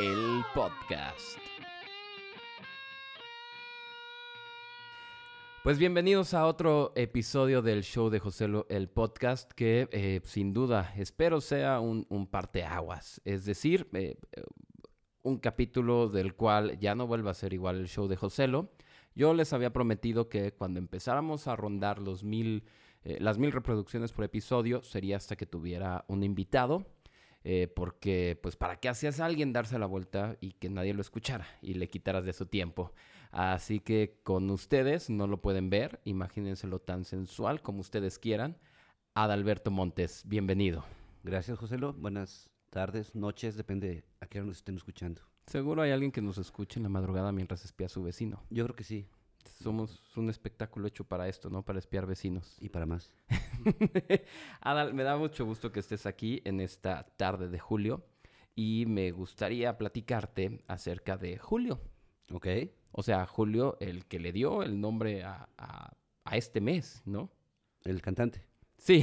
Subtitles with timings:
[0.00, 1.38] el podcast.
[5.62, 10.54] Pues bienvenidos a otro episodio del show de José Lo, el podcast, que eh, sin
[10.54, 13.20] duda espero sea un, parteaguas.
[13.26, 14.16] Es decir, eh,
[15.22, 18.70] un capítulo del cual ya no vuelva a ser igual el show de Joselo.
[19.14, 22.64] Yo les había prometido que cuando empezáramos a rondar los mil,
[23.04, 26.86] eh, las mil reproducciones por episodio sería hasta que tuviera un invitado.
[27.44, 31.00] Eh, porque, pues, ¿para qué hacías a alguien darse la vuelta y que nadie lo
[31.00, 32.92] escuchara y le quitaras de su tiempo?
[33.30, 38.58] Así que con ustedes, no lo pueden ver, imagínenselo tan sensual como ustedes quieran.
[39.14, 40.84] Adalberto Montes, bienvenido.
[41.22, 41.92] Gracias, Joselo.
[41.92, 45.22] Buenas tardes, noches, depende a qué hora nos estén escuchando.
[45.46, 48.44] Seguro hay alguien que nos escuche en la madrugada mientras espía a su vecino.
[48.50, 49.08] Yo creo que sí,
[49.44, 51.62] Somos un espectáculo hecho para esto, ¿no?
[51.64, 52.56] Para espiar vecinos.
[52.60, 53.14] y para más.
[54.60, 58.04] Adal, me da mucho gusto que estés aquí en esta tarde de julio
[58.54, 61.80] y me gustaría platicarte acerca de Julio.
[62.32, 62.46] ¿Ok?
[62.92, 65.92] O sea, Julio, el que le dio el nombre a, a-
[66.24, 67.30] a este mes, ¿no?
[67.84, 68.42] El cantante.
[68.76, 69.02] Sí.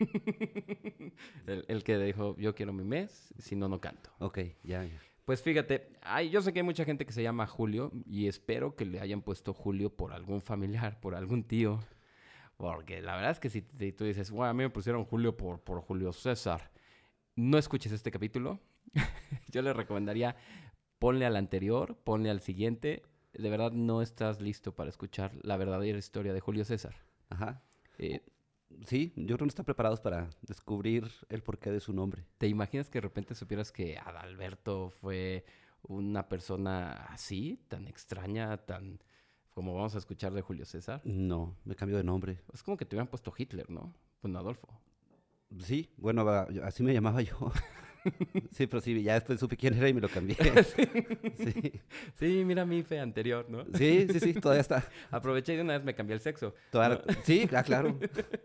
[1.46, 4.10] el, el que dijo, yo quiero mi mes, si no, no canto.
[4.18, 5.00] Ok, ya, ya.
[5.28, 8.76] Pues fíjate, ay, yo sé que hay mucha gente que se llama Julio y espero
[8.76, 11.80] que le hayan puesto Julio por algún familiar, por algún tío.
[12.56, 15.36] Porque la verdad es que si, si tú dices, bueno, a mí me pusieron Julio
[15.36, 16.70] por, por Julio César,
[17.36, 18.58] no escuches este capítulo.
[19.52, 20.34] yo le recomendaría,
[20.98, 23.02] ponle al anterior, ponle al siguiente.
[23.34, 26.94] De verdad no estás listo para escuchar la verdadera historia de Julio César.
[27.28, 27.60] Ajá.
[27.98, 28.22] Eh,
[28.86, 32.24] Sí, yo creo que no están preparados para descubrir el porqué de su nombre.
[32.38, 35.44] ¿Te imaginas que de repente supieras que Adalberto fue
[35.82, 39.00] una persona así, tan extraña, tan
[39.50, 41.00] como vamos a escuchar de Julio César?
[41.04, 42.40] No, me cambió de nombre.
[42.52, 43.92] Es como que te hubieran puesto Hitler, ¿no?
[44.22, 44.68] Bueno, Adolfo.
[45.60, 46.28] Sí, bueno,
[46.62, 47.36] así me llamaba yo.
[48.52, 50.36] sí, pero sí, ya después supe quién era y me lo cambié.
[51.36, 51.72] sí,
[52.14, 53.64] Sí, mira mi fe anterior, ¿no?
[53.74, 54.88] sí, sí, sí, todavía está.
[55.10, 56.54] Aproveché y de una vez me cambié el sexo.
[57.24, 57.98] Sí, ah, claro.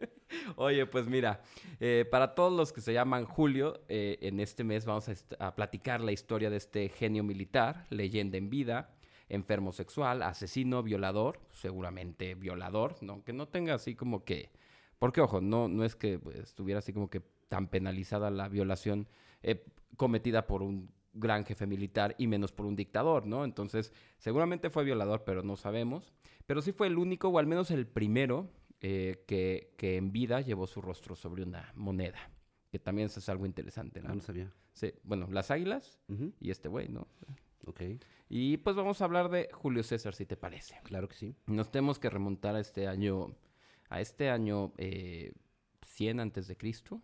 [0.55, 1.41] Oye, pues mira,
[1.79, 6.01] eh, para todos los que se llaman Julio, eh, en este mes vamos a platicar
[6.01, 8.95] la historia de este genio militar, leyenda en vida,
[9.29, 13.23] enfermo sexual, asesino, violador, seguramente violador, ¿no?
[13.23, 14.51] Que no tenga así como que...
[14.99, 19.07] Porque, ojo, no, no es que pues, estuviera así como que tan penalizada la violación
[19.43, 19.65] eh,
[19.97, 23.45] cometida por un gran jefe militar y menos por un dictador, ¿no?
[23.45, 26.11] Entonces, seguramente fue violador, pero no sabemos.
[26.47, 28.49] Pero sí fue el único, o al menos el primero,
[28.81, 32.31] eh, que, que en vida llevó su rostro sobre una moneda.
[32.71, 34.15] Que también eso es algo interesante, Ah, ¿no?
[34.15, 34.51] no sabía.
[34.73, 35.99] Sí, bueno, las águilas
[36.39, 37.07] y este güey, ¿no?
[37.67, 37.81] Ok,
[38.27, 40.81] Y pues vamos a hablar de Julio César, si te parece.
[40.83, 41.35] claro que sí.
[41.45, 43.35] Nos tenemos que remontar a este año,
[43.89, 45.31] a este año eh,
[45.85, 47.01] 100 antes de Cristo,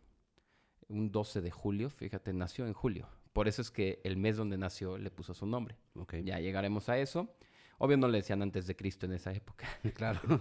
[0.89, 3.07] un 12 de julio, fíjate, nació en julio.
[3.33, 5.75] Por eso es que el mes donde nació le puso su nombre.
[5.95, 7.33] Ok, Ya llegaremos a eso.
[7.81, 9.65] Obvio no le decían antes de Cristo en esa época.
[9.95, 10.19] claro.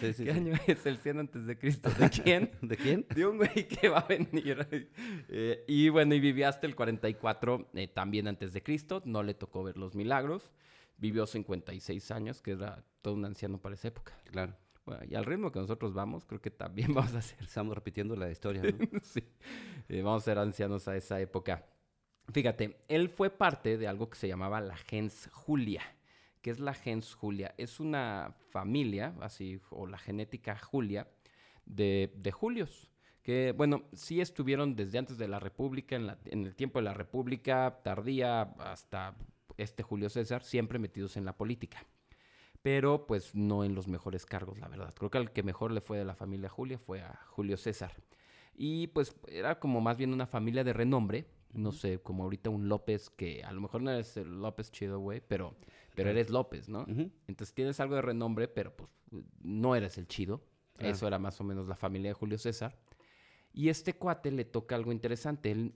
[0.00, 0.38] Sí, sí, ¿Qué sí.
[0.38, 1.88] año es el 100 antes de Cristo?
[1.90, 2.50] ¿De quién?
[2.60, 3.06] ¿De quién?
[3.14, 4.66] de un güey que va a venir.
[5.28, 9.02] Eh, y bueno, y vivió hasta el 44, eh, también antes de Cristo.
[9.04, 10.50] No le tocó ver los milagros.
[10.98, 14.18] Vivió 56 años, que era todo un anciano para esa época.
[14.24, 14.56] Claro.
[14.84, 17.40] Bueno, y al ritmo que nosotros vamos, creo que también vamos a ser.
[17.42, 18.70] Estamos repitiendo la historia, ¿no?
[19.02, 19.22] sí,
[19.88, 21.66] eh, vamos a ser ancianos a esa época.
[22.32, 25.82] Fíjate, él fue parte de algo que se llamaba la gens Julia.
[26.40, 27.54] ¿Qué es la gens Julia?
[27.58, 31.08] Es una familia, así, o la genética Julia,
[31.64, 32.90] de, de Julios.
[33.22, 36.84] Que, bueno, sí estuvieron desde antes de la República, en, la- en el tiempo de
[36.84, 39.14] la República tardía hasta
[39.56, 41.84] este Julio César, siempre metidos en la política.
[42.62, 44.94] Pero, pues, no en los mejores cargos, la verdad.
[44.96, 47.92] Creo que al que mejor le fue de la familia Julia fue a Julio César.
[48.54, 51.26] Y pues era como más bien una familia de renombre.
[51.52, 55.00] No sé, como ahorita un López que a lo mejor no eres el López chido,
[55.00, 55.54] güey, pero,
[55.94, 56.86] pero eres López, ¿no?
[57.26, 58.90] Entonces tienes algo de renombre, pero pues
[59.42, 60.42] no eres el chido.
[60.78, 62.78] Eso era más o menos la familia de Julio César.
[63.52, 65.50] Y este cuate le toca algo interesante.
[65.50, 65.74] Él,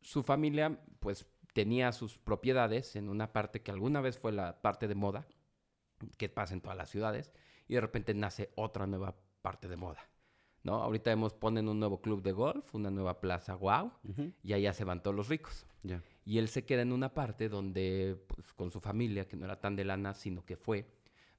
[0.00, 4.88] su familia, pues, tenía sus propiedades en una parte que alguna vez fue la parte
[4.88, 5.26] de moda,
[6.16, 7.32] que pasa en todas las ciudades,
[7.66, 10.00] y de repente nace otra nueva parte de moda.
[10.64, 10.82] ¿No?
[10.82, 13.92] Ahorita vemos, ponen un nuevo club de golf, una nueva plaza, wow,
[14.42, 15.64] y allá se van todos los ricos.
[15.82, 16.02] Ya.
[16.24, 19.60] Y él se queda en una parte donde, pues, con su familia, que no era
[19.60, 20.90] tan de lana, sino que fue,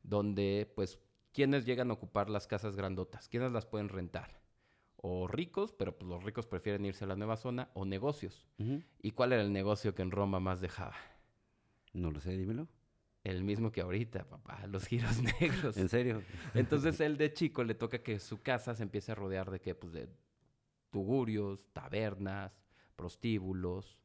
[0.02, 1.00] donde, pues,
[1.34, 3.28] ¿quiénes llegan a ocupar las casas grandotas?
[3.28, 4.42] ¿Quiénes las pueden rentar?
[4.96, 8.48] O ricos, pero pues los ricos prefieren irse a la nueva zona, o negocios.
[9.02, 10.96] ¿Y cuál era el negocio que en Roma más dejaba?
[11.94, 12.68] No lo sé, dímelo.
[13.24, 15.78] El mismo que ahorita, papá, los giros negros.
[15.78, 16.24] ¿En serio?
[16.54, 19.76] Entonces él de chico le toca que su casa se empiece a rodear de qué?
[19.76, 20.10] Pues de
[20.90, 22.64] tugurios, tabernas,
[22.96, 23.98] prostíbulos.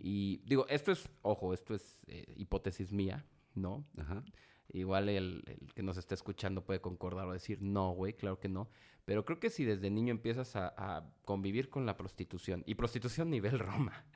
[0.00, 3.84] Y digo, esto es, ojo, esto es eh, hipótesis mía, ¿no?
[3.98, 4.24] Ajá.
[4.72, 8.48] Igual el, el que nos está escuchando puede concordar o decir, no, güey, claro que
[8.48, 8.70] no.
[9.04, 13.30] Pero creo que si desde niño empiezas a, a convivir con la prostitución, y prostitución
[13.30, 14.06] nivel Roma,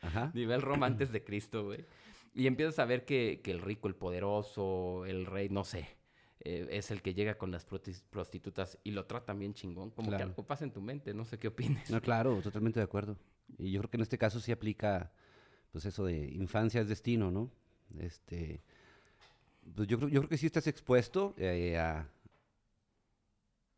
[0.00, 0.30] Ajá.
[0.34, 1.84] nivel Roma antes de Cristo, güey,
[2.38, 5.88] y empiezas a ver que, que el rico, el poderoso, el rey, no sé,
[6.40, 10.16] eh, es el que llega con las prostitutas y lo tratan bien chingón, como que
[10.16, 10.30] Claro.
[10.30, 11.90] algo pasa en tu mente, no sé qué opines.
[11.90, 13.18] No, claro, totalmente de acuerdo.
[13.58, 15.10] Y yo creo que en este caso sí aplica,
[15.72, 17.50] pues eso de infancia es destino, ¿no?
[17.98, 18.62] Este,
[19.74, 22.08] pues yo creo, yo creo que sí estás expuesto eh, a,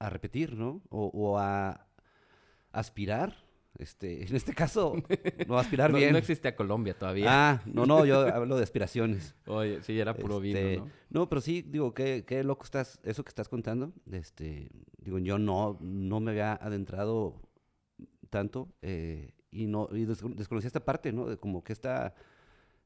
[0.00, 0.82] a repetir, ¿no?
[0.90, 1.86] O, o a
[2.72, 3.36] aspirar.
[3.78, 4.94] Este, en este caso,
[5.46, 6.12] no aspirar no, bien.
[6.12, 7.26] no existe a Colombia todavía.
[7.28, 9.34] Ah, no, no, yo hablo de aspiraciones.
[9.46, 10.90] Oye, sí, era puro Este, vino, ¿no?
[11.10, 13.92] No, pero sí, digo, qué, qué loco estás, eso que estás contando.
[14.10, 14.68] Este,
[14.98, 17.40] digo, yo no, no me había adentrado
[18.28, 21.26] tanto eh, y no y desco- desconocía esta parte, ¿no?
[21.26, 22.14] De como que esta,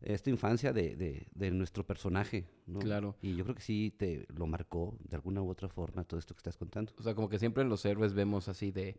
[0.00, 2.78] esta infancia de, de, de nuestro personaje, ¿no?
[2.78, 3.16] Claro.
[3.22, 6.34] Y yo creo que sí te lo marcó de alguna u otra forma todo esto
[6.34, 6.92] que estás contando.
[6.98, 8.98] O sea, como que siempre en los héroes vemos así de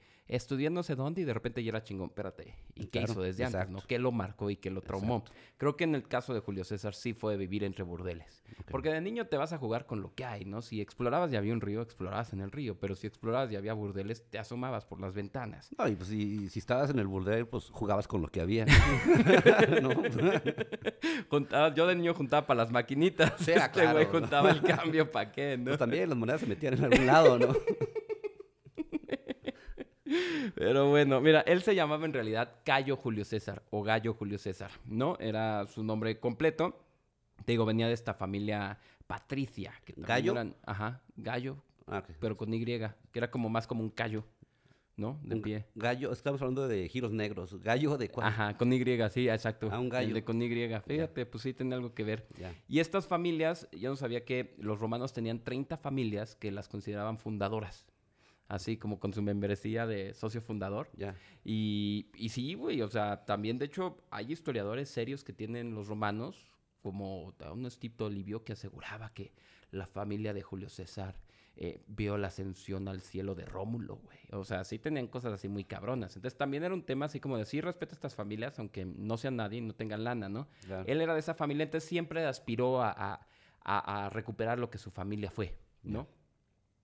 [0.71, 2.07] no sé dónde y de repente ya era chingón.
[2.09, 3.69] Espérate, ¿y qué hizo desde antes?
[3.69, 3.79] ¿no?
[3.87, 5.23] ¿Qué lo marcó y qué lo traumó?
[5.57, 8.43] Creo que en el caso de Julio César sí fue vivir entre burdeles.
[8.69, 10.61] Porque de niño te vas a jugar con lo que hay, ¿no?
[10.61, 12.79] Si explorabas y había un río, explorabas en el río.
[12.79, 15.69] Pero si explorabas y había burdeles, te asomabas por las ventanas.
[15.77, 18.65] No, y pues si, si estabas en el burdel, pues jugabas con lo que había.
[19.81, 19.89] ¿no?
[21.29, 23.33] Juntaba- yo de niño juntaba para las maquinitas.
[23.39, 24.11] Sí, este ah, claro, güey ¿no?
[24.11, 25.65] juntaba el cambio para qué, ¿no?
[25.65, 27.55] Pues también las monedas se metían en algún lado, ¿no?
[30.55, 34.71] Pero bueno, mira, él se llamaba en realidad Cayo Julio César o Gallo Julio César,
[34.85, 35.17] ¿no?
[35.19, 36.79] Era su nombre completo.
[37.43, 39.73] Te digo, venía de esta familia patricia.
[39.83, 40.31] Que ¿Gallo?
[40.33, 44.25] eran- ajá, Gallo, Ah, pero con Y, que era como más como un callo,
[44.97, 45.19] ¿no?
[45.23, 45.65] De Un pie.
[45.75, 47.59] Gallo, estamos hablando de giros negros.
[47.61, 48.27] ¿Gallo de cuál?
[48.27, 49.69] Ajá, con Y, sí, exacto.
[49.71, 50.13] Ah, un El gallo.
[50.13, 50.49] de con Y.
[50.85, 52.27] Fíjate, pues sí tiene algo que ver.
[52.39, 52.53] Ya.
[52.67, 57.17] Y estas familias, yo no sabía que los romanos tenían 30 familias que las consideraban
[57.17, 57.87] fundadoras.
[58.47, 60.89] Así como con su membresía de socio fundador.
[60.95, 61.15] Ya.
[61.43, 65.87] Y, y sí, güey, o sea, también de hecho hay historiadores serios que tienen los
[65.87, 66.51] romanos,
[66.81, 69.33] como un Estipto Livio que aseguraba que
[69.71, 71.19] la familia de Julio César
[71.57, 74.17] eh, vio la ascensión al cielo de Rómulo, güey.
[74.31, 76.15] O sea, sí tenían cosas así muy cabronas.
[76.15, 79.17] Entonces también era un tema así como de sí respeto a estas familias, aunque no
[79.17, 80.47] sean nadie y no tengan lana, ¿no?
[80.65, 80.83] Claro.
[80.87, 83.27] Él era de esa familia, entonces siempre aspiró a, a-
[83.63, 86.07] a- a recuperar lo que su familia fue, ¿no?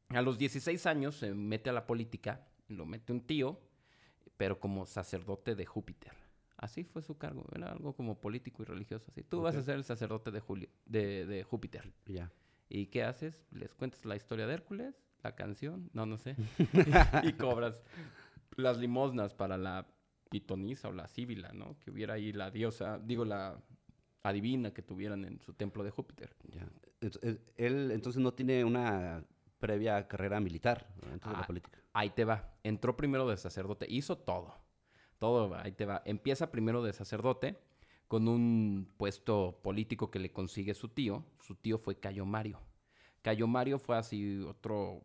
[0.10, 3.60] A los 16 años se mete a la política, lo mete un tío,
[4.38, 6.12] pero como sacerdote de Júpiter.
[6.58, 9.06] Así fue su cargo, era algo como político y religioso.
[9.12, 11.92] Así, tú vas a ser el sacerdote de, Julio, de, de Júpiter.
[12.06, 12.32] Ya.
[12.74, 13.46] ¿Y qué haces?
[13.52, 16.38] Les cuentas la historia de Hércules, la canción, no, no sé.
[17.24, 17.84] y cobras
[18.56, 19.86] las limosnas para la
[20.30, 21.78] pitonisa o la síbila, ¿no?
[21.80, 23.62] Que hubiera ahí la diosa, digo, la
[24.24, 26.34] adivina que tuvieran en su templo de Júpiter.
[26.48, 26.66] Ya.
[27.58, 29.26] Él entonces no tiene una
[29.60, 31.80] previa carrera militar dentro de Ah, la política.
[31.92, 32.54] Ahí te va.
[32.64, 33.86] Entró primero de sacerdote.
[33.90, 34.56] Hizo todo.
[35.20, 36.02] Todo, ahí te va.
[36.06, 37.60] Empieza primero de sacerdote
[38.12, 41.24] con un puesto político que le consigue su tío.
[41.40, 42.60] Su tío fue Cayo Mario.
[43.22, 45.02] Cayo Mario fue así otro...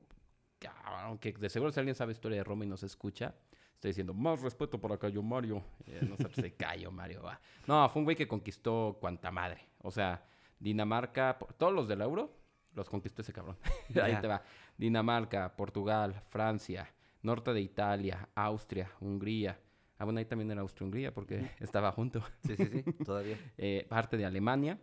[0.59, 3.37] cabrón, que de seguro si alguien sabe historia de Roma y nos escucha,
[3.75, 5.63] está diciendo, más respeto para Cayo Mario.
[5.87, 7.41] Eh, no sabes de Cayo Mario, va.
[7.69, 9.61] No, fue un güey que conquistó cuanta madre.
[9.83, 10.27] O sea,
[10.59, 12.37] Dinamarca, todos los del euro,
[12.75, 13.57] los conquistó ese cabrón.
[14.03, 14.43] Ahí te va.
[14.77, 16.93] Dinamarca, Portugal, Francia,
[17.23, 19.61] norte de Italia, Austria, Hungría.
[19.99, 22.23] Ah, bueno, ahí también era Austria-Hungría porque estaba junto.
[22.47, 23.39] Sí, sí, sí, todavía.
[23.57, 24.79] Eh, parte de Alemania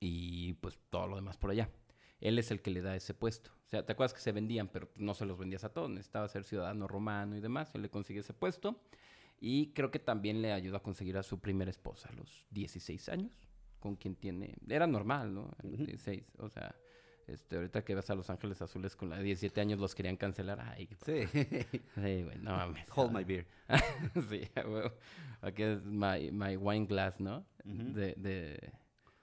[0.00, 1.70] y pues todo lo demás por allá.
[2.20, 3.50] Él es el que le da ese puesto.
[3.66, 5.90] O sea, ¿te acuerdas que se vendían, pero no se los vendías a todos?
[5.90, 7.74] Necesitaba ser ciudadano romano y demás.
[7.74, 8.80] Él le consigue ese puesto.
[9.40, 13.08] Y creo que también le ayudó a conseguir a su primera esposa a los 16
[13.08, 13.32] años,
[13.80, 14.54] con quien tiene...
[14.68, 15.50] Era normal, ¿no?
[15.58, 15.86] A los Ujú.
[15.86, 16.22] 16.
[16.38, 16.76] O sea,
[17.32, 20.16] este, ahorita que vas a Los Ángeles Azules con la de 17 años los querían
[20.16, 20.60] cancelar.
[20.60, 21.26] Ay, Sí.
[21.94, 22.86] sí, güey, no mames.
[22.94, 23.46] Hold my beer.
[24.28, 24.92] sí, huevo.
[25.40, 27.44] Aquí es my, my wine glass, ¿no?
[27.64, 28.72] De, de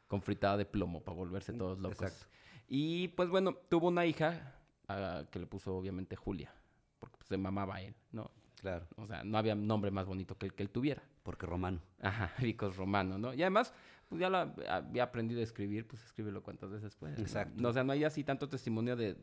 [0.07, 2.01] con fritada de plomo para volverse todos locos.
[2.01, 2.25] Exacto.
[2.67, 4.55] Y pues bueno, tuvo una hija
[4.87, 6.51] ah, que le puso obviamente Julia,
[6.99, 8.31] porque pues, se mamaba a él, ¿no?
[8.61, 11.01] Claro, O sea, no había nombre más bonito que el que él tuviera.
[11.23, 11.79] porque romano.
[12.01, 13.33] Ajá, Vicos Romano, ¿no?
[13.33, 13.73] Y además,
[14.09, 14.37] pues ya lo
[14.67, 17.17] había aprendido a escribir, pues escríbelo cuantas veces puedas.
[17.17, 17.23] ¿no?
[17.23, 17.61] Exacto.
[17.61, 19.15] No, o sea, no hay así tanto testimonio de,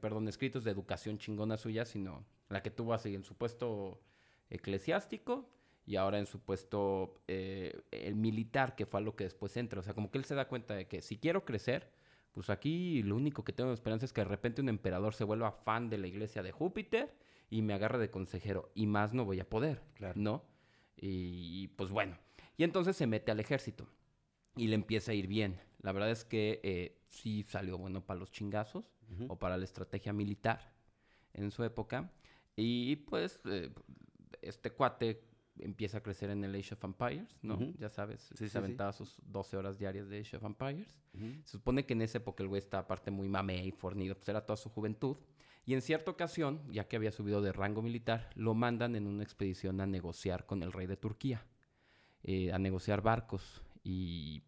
[0.00, 4.00] perdón, escritos de educación chingona suya, sino la que tuvo así en su puesto
[4.50, 5.48] eclesiástico
[5.86, 9.80] y ahora en su puesto eh, el militar, que fue a lo que después entra.
[9.80, 11.90] O sea, como que él se da cuenta de que si quiero crecer,
[12.32, 15.50] pues aquí lo único que tengo esperanza es que de repente un emperador se vuelva
[15.50, 17.14] fan de la iglesia de Júpiter
[17.48, 20.14] y me agarre de consejero y más no voy a poder, Claro.
[20.20, 20.44] ¿no?
[21.00, 22.18] Y, pues bueno,
[22.58, 23.88] y entonces se mete al ejército
[24.56, 25.60] y le empieza a ir bien.
[25.80, 28.84] La verdad es que eh, sí salió bueno para los chingazos
[29.28, 30.74] o para la estrategia militar
[31.32, 32.12] en su época.
[32.56, 33.70] Y pues eh,
[34.42, 35.24] este cuate
[35.60, 37.58] empieza a crecer en el Age of Empires, ¿no?
[37.78, 41.00] Ya sabes, se aventaba sus 12 horas diarias de Age of Empires.
[41.44, 44.28] Se supone que en esa época el güey estaba aparte muy mame y fornido, pues
[44.28, 45.16] era toda su juventud.
[45.64, 49.22] Y en cierta ocasión, ya que había subido de rango militar, lo mandan en una
[49.22, 51.44] expedición a negociar con el rey de Turquía,
[52.22, 54.42] eh, a negociar barcos y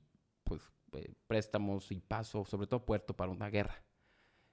[0.44, 0.60] pues
[0.92, 3.82] eh, préstamos y paso, sobre todo puerto para una guerra,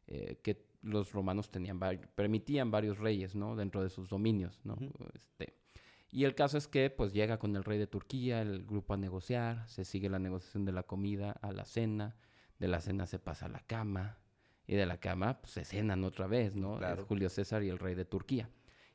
[0.08, 1.80] eh, que los romanos tenían
[2.16, 3.56] permitían varios reyes, ¿no?
[3.56, 4.78] Dentro de sus dominios, ¿no?
[5.14, 5.58] este,
[6.10, 8.98] y el caso es que pues llega con el rey de Turquía, el grupo a
[8.98, 12.16] negociar, se sigue la negociación de la comida a la cena,
[12.60, 14.20] de la cena se pasa a la cama,
[14.68, 16.80] y de la cama pues, se cenan otra vez, ¿no?
[17.08, 18.50] Julio César y el rey de Turquía.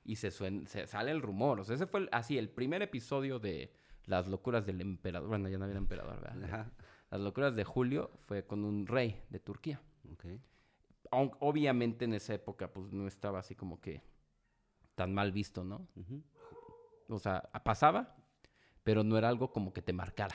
[0.05, 3.73] Y se, se sale el rumor, o sea, ese fue así el primer episodio de
[4.07, 6.67] las locuras del emperador, bueno, ya no había emperador, ¿verdad?
[7.11, 9.81] Las locuras de Julio fue con un rey de Turquía.
[10.15, 10.41] Okay.
[11.11, 14.03] Obviamente en esa época pues no estaba así como que
[14.95, 15.87] tan mal visto, ¿no?
[17.09, 18.17] O sea, pasaba,
[18.83, 20.35] pero no era algo como que te marcara.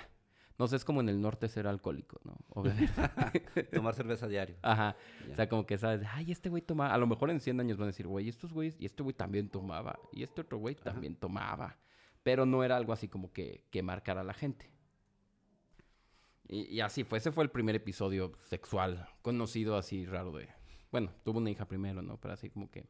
[0.60, 2.36] No sé, es como en el norte ser alcohólico, ¿no?
[3.74, 4.58] Tomar cerveza diario.
[4.64, 4.96] Ajá.
[5.32, 6.94] O sea, como que sabes, ay, este güey tomaba.
[6.94, 9.14] A lo mejor en 100 años van a decir, güey, estos güeyes, y este güey
[9.14, 11.78] también tomaba, y este otro güey también tomaba.
[12.27, 14.69] Pero no era algo así como que, que marcara a la gente.
[16.50, 17.19] Y, así fue.
[17.19, 20.50] Ese fue el primer episodio sexual conocido así raro de.
[20.91, 22.19] Bueno, tuvo una hija primero, ¿no?
[22.19, 22.86] Pero así como que.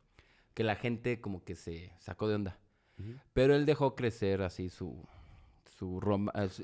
[0.56, 2.60] Que la gente como que se sacó de onda.
[3.34, 5.08] Pero él dejó crecer así su,
[5.66, 6.02] su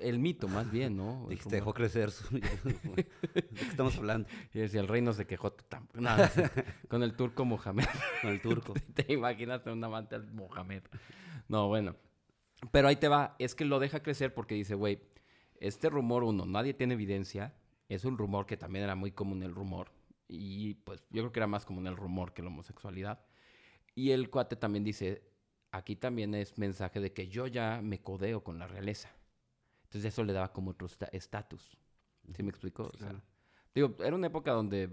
[0.01, 1.27] el mito más bien, ¿no?
[1.29, 2.27] Dijiste, dejó crecer su...
[2.39, 4.27] ¿De qué estamos hablando?
[4.51, 5.55] Y decía, el rey no se quejó
[6.87, 7.85] con el turco Mohamed.
[8.23, 8.73] Con el turco.
[8.95, 10.81] ¿Te imaginas un amante al Mohamed?
[11.47, 11.95] No, bueno.
[12.71, 15.01] Pero ahí te va, es que lo deja crecer porque dice, güey,
[15.59, 17.53] este rumor, uno, nadie tiene evidencia,
[17.89, 19.91] es un rumor que también era muy común el rumor,
[20.27, 23.25] y pues yo creo que era más común el rumor que la homosexualidad.
[23.95, 25.23] Y el cuate también dice,
[25.71, 29.09] aquí también es mensaje de que yo ya me codeo con la realeza.
[29.83, 31.77] Entonces eso le daba como otro estatus.
[32.35, 32.89] ¿Sí me explico?
[33.75, 34.89] digo, era una época donde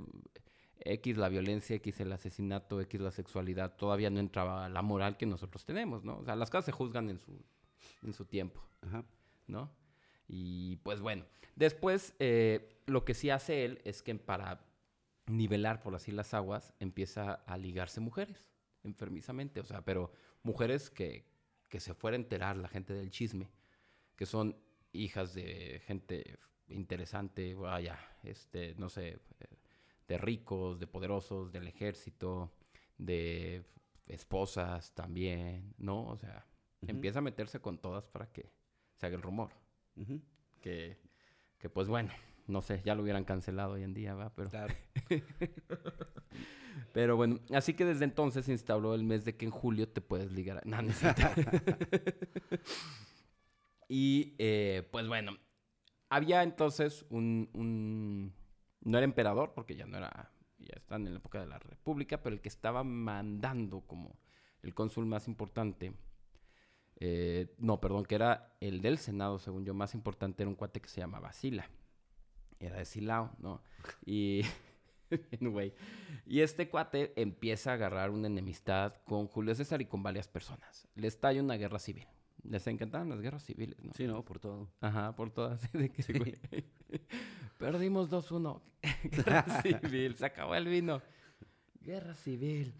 [0.80, 5.26] X la violencia, X el asesinato, X la sexualidad, todavía no entraba la moral que
[5.26, 6.18] nosotros tenemos, ¿no?
[6.18, 7.32] O sea, las cosas se juzgan en su,
[8.02, 8.62] en su tiempo,
[9.46, 9.70] ¿no?
[10.28, 11.24] Y pues bueno,
[11.56, 14.64] después eh, lo que sí hace él es que para
[15.26, 18.50] nivelar, por así las aguas, empieza a ligarse mujeres
[18.82, 21.26] enfermizamente, o sea, pero mujeres que,
[21.68, 23.50] que se fuera a enterar la gente del chisme,
[24.16, 24.56] que son
[24.92, 29.18] hijas de gente interesante, vaya, este, no sé,
[30.08, 32.52] de ricos, de poderosos, del ejército,
[32.98, 33.64] de
[34.06, 36.06] esposas también, ¿no?
[36.06, 36.46] O sea,
[36.86, 38.50] empieza a meterse con todas para que
[38.96, 39.50] se haga el rumor.
[40.60, 40.98] que,
[41.58, 42.12] que, pues bueno,
[42.46, 44.34] no sé, ya lo hubieran cancelado hoy en día, ¿va?
[44.34, 44.50] Pero...
[44.50, 44.74] Claro.
[46.92, 50.00] Pero bueno, así que desde entonces se instauró el mes de que en julio te
[50.00, 50.58] puedes ligar.
[50.58, 50.62] A...
[50.64, 50.78] No,
[53.88, 55.36] y eh, pues bueno,
[56.08, 58.32] había entonces un,
[58.80, 60.32] No era emperador, porque ya no era...
[60.58, 64.18] Ya están en la época de la República, pero el que estaba mandando como
[64.62, 65.92] el cónsul más importante...
[67.00, 70.80] Eh, no, perdón, que era el del Senado, según yo, más importante era un cuate
[70.80, 71.68] que se llamaba Sila.
[72.58, 73.62] Era de Silao, ¿no?
[74.04, 74.42] Y...
[76.24, 80.86] Y este cuate empieza a agarrar una enemistad con Julio César y con varias personas.
[80.94, 82.06] Le estalla una guerra civil.
[82.44, 83.92] Les encantaban las guerras civiles, ¿no?
[83.92, 84.70] Sí, no, por todo.
[84.80, 85.60] Ajá, por todas.
[87.58, 88.62] Perdimos 2-1.
[89.10, 91.02] guerra civil, se acabó el vino.
[91.80, 92.72] Guerra civil.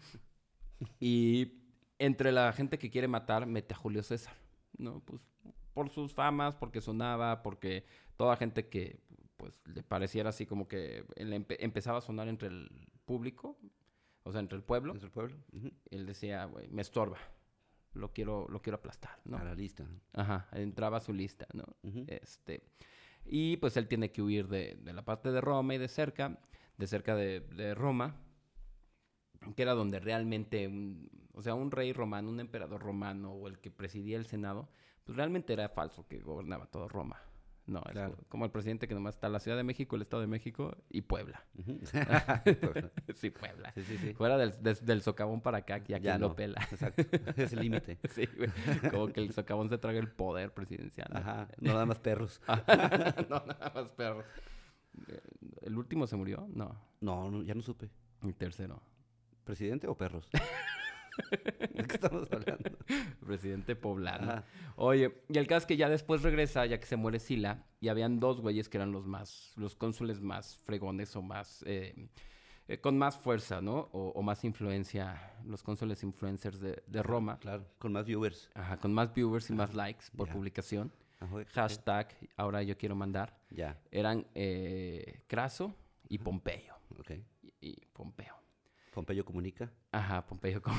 [0.99, 1.60] Y
[2.05, 4.35] entre la gente que quiere matar, mete a Julio César,
[4.77, 4.99] ¿no?
[5.01, 5.21] Pues
[5.73, 7.85] por sus famas, porque sonaba, porque
[8.17, 8.99] toda gente que
[9.37, 12.69] pues le pareciera así como que empezaba a sonar entre el
[13.05, 13.57] público,
[14.23, 14.93] o sea, entre el pueblo.
[14.93, 15.37] Entre el pueblo.
[15.89, 17.17] Él decía, güey, me estorba,
[17.93, 19.37] lo quiero, lo quiero aplastar, ¿no?
[19.37, 19.85] A la lista.
[20.13, 21.65] Ajá, entraba a su lista, ¿no?
[22.07, 22.63] Este,
[23.25, 26.39] y pues él tiene que huir de, la parte de Roma y de cerca,
[26.77, 28.15] de cerca de, Roma,
[29.55, 30.69] que era donde realmente,
[31.41, 34.69] o sea, un rey romano, un emperador romano o el que presidía el Senado,
[35.03, 37.19] pues realmente era falso que gobernaba todo Roma.
[37.65, 40.27] No, es como el presidente que nomás está la Ciudad de México, el Estado de
[40.27, 41.43] México y Puebla.
[43.15, 43.71] sí, Puebla.
[43.73, 44.13] Sí, sí, sí.
[44.13, 46.61] Fuera del, socavón para acá, que aquí ya lo pela.
[46.69, 47.03] Exacto.
[47.35, 47.97] Es el límite.
[48.11, 48.27] sí.
[48.91, 51.09] Como que el socavón se traga el poder presidencial.
[51.11, 51.47] Ajá.
[51.59, 52.39] No nada más perros.
[52.47, 54.25] no nada más perros.
[55.61, 56.47] ¿El último se murió?
[56.53, 56.79] No.
[56.99, 57.89] No, ya no supe.
[58.21, 58.79] El tercero.
[59.43, 60.29] ¿Presidente o perros?
[61.73, 62.71] ¿De qué estamos hablando?
[63.25, 64.31] Presidente poblano.
[64.31, 64.43] Ajá.
[64.75, 67.89] Oye, y el caso es que ya después regresa, ya que se muere Sila, y
[67.89, 72.09] habían dos güeyes que eran los más, los cónsules más fregones o más, eh,
[72.67, 73.89] eh, con más fuerza, ¿no?
[73.91, 77.37] O, o más influencia, los cónsules influencers de, de Roma.
[77.39, 78.49] Claro, con más viewers.
[78.55, 80.91] Ajá, con más viewers y más likes por publicación.
[81.19, 81.35] Ajá.
[81.53, 83.37] Hashtag, ahora yo quiero mandar.
[83.49, 85.75] Ya, Eran eh, Craso
[86.09, 86.73] y Pompeyo.
[86.99, 87.11] ok.
[87.43, 88.35] Y, y Pompeo.
[88.91, 89.71] Pompeyo comunica.
[89.91, 90.77] Ajá, Pompeyo como...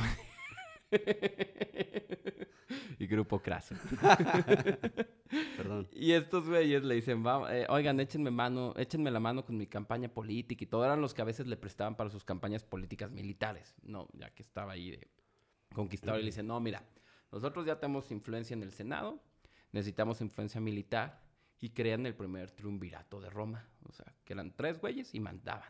[2.98, 3.74] y Grupo Craso.
[5.56, 5.88] Perdón.
[5.92, 9.66] Y estos güeyes le dicen, "Va- eh, oigan, échenme mano, échenme la mano con mi
[9.66, 10.84] campaña política y todo.
[10.84, 14.08] Eran los que a veces le prestaban para sus campañas políticas militares, ¿no?
[14.12, 15.08] Ya que estaba ahí de
[15.74, 16.84] conquistador y le dicen, no, mira,
[17.30, 19.22] nosotros ya tenemos influencia en el Senado,
[19.72, 21.22] necesitamos influencia militar
[21.60, 23.66] y crean el primer triunvirato de Roma.
[23.88, 25.68] O sea, que eran tres güeyes y mandaban.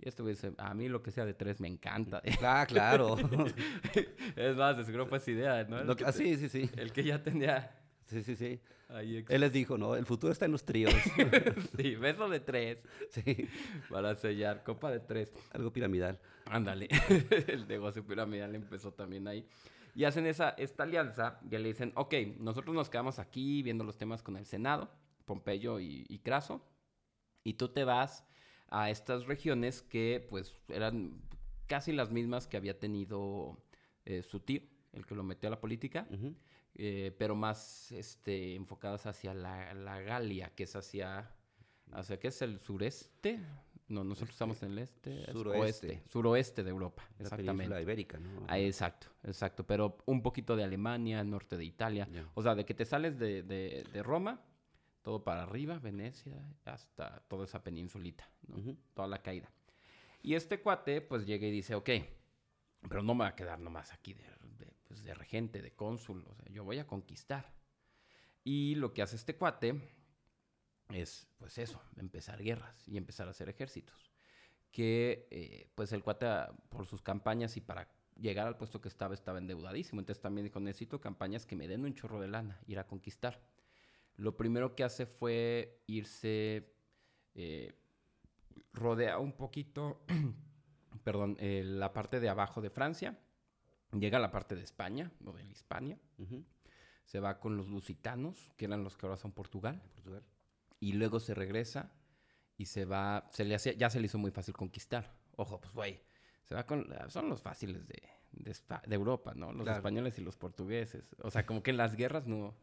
[0.00, 2.22] Y este güey dice, a mí lo que sea de tres me encanta.
[2.42, 3.16] Ah, claro.
[4.36, 5.82] es más, de seguro fue esa idea, ¿no?
[5.84, 6.70] Lo que, ah, sí, sí, sí.
[6.76, 7.70] el que ya tenía
[8.06, 8.60] Sí, sí, sí.
[8.88, 9.24] ahí...
[9.28, 9.96] Él les dijo, ¿no?
[9.96, 10.92] El futuro está en los tríos.
[11.76, 12.86] sí, beso de tres.
[13.10, 13.48] sí,
[13.90, 15.32] Para sellar, copa de tres.
[15.52, 16.20] algo piramidal.
[16.46, 16.88] Ándale.
[17.48, 19.46] el negocio piramidal empezó también ahí.
[19.94, 23.96] Y hacen esa, esta alianza y le dicen, ok, nosotros nos quedamos aquí viendo los
[23.96, 24.90] temas con el Senado,
[25.24, 26.60] Pompeyo y, y Craso,
[27.44, 28.26] y tú te vas
[28.82, 31.20] a estas regiones que pues eran
[31.66, 33.62] casi las mismas que había tenido
[34.04, 34.60] eh, su tío,
[34.92, 36.06] el que lo metió a la política,
[36.74, 41.30] eh, pero más este, enfocadas hacia la, la Galia, que es hacia,
[41.92, 43.38] hacia, ¿qué es el sureste?
[43.86, 45.86] No, nosotros estamos en el este, es suroeste.
[45.88, 47.82] oeste, suroeste de Europa, La exactamente.
[47.82, 48.44] ibérica, ¿no?
[48.48, 52.74] Ah, exacto, exacto, pero un poquito de Alemania, norte de Italia, o sea, de que
[52.74, 54.40] te sales de, de- de Roma,
[55.02, 58.26] todo para arriba, Venecia, hasta toda esa peninsulita,
[58.94, 59.50] toda la caída.
[60.22, 61.90] Y este cuate, pues llega y dice, ok,
[62.88, 64.24] pero no me va a quedar nomás aquí de,
[64.58, 67.52] de, pues, de regente, de cónsul, o sea, yo voy a conquistar.
[68.42, 69.80] Y lo que hace este cuate
[70.90, 74.12] es, pues eso, empezar guerras y empezar a hacer ejércitos.
[74.70, 76.26] Que, eh, pues el cuate,
[76.68, 80.00] por sus campañas y para llegar al puesto que estaba, estaba endeudadísimo.
[80.00, 83.40] Entonces también dijo, necesito campañas que me den un chorro de lana, ir a conquistar.
[84.16, 86.72] Lo primero que hace fue irse,
[87.34, 87.72] eh,
[88.72, 90.04] rodea un poquito,
[91.04, 93.18] perdón, eh, la parte de abajo de Francia,
[93.92, 95.98] llega a la parte de España, o de la Hispania,
[97.04, 100.24] se va con los lusitanos, que eran los que ahora son Portugal, Portugal.
[100.80, 101.92] y luego se regresa
[102.56, 105.12] y se va, se le hace, ya se le hizo muy fácil conquistar.
[105.36, 106.00] Ojo, pues güey,
[106.44, 109.52] se va con, son los fáciles de, de, Europa, ¿no?
[109.52, 109.78] Los Claro.
[109.78, 111.14] españoles y los portugueses.
[111.22, 112.54] O sea, como que en las guerras no...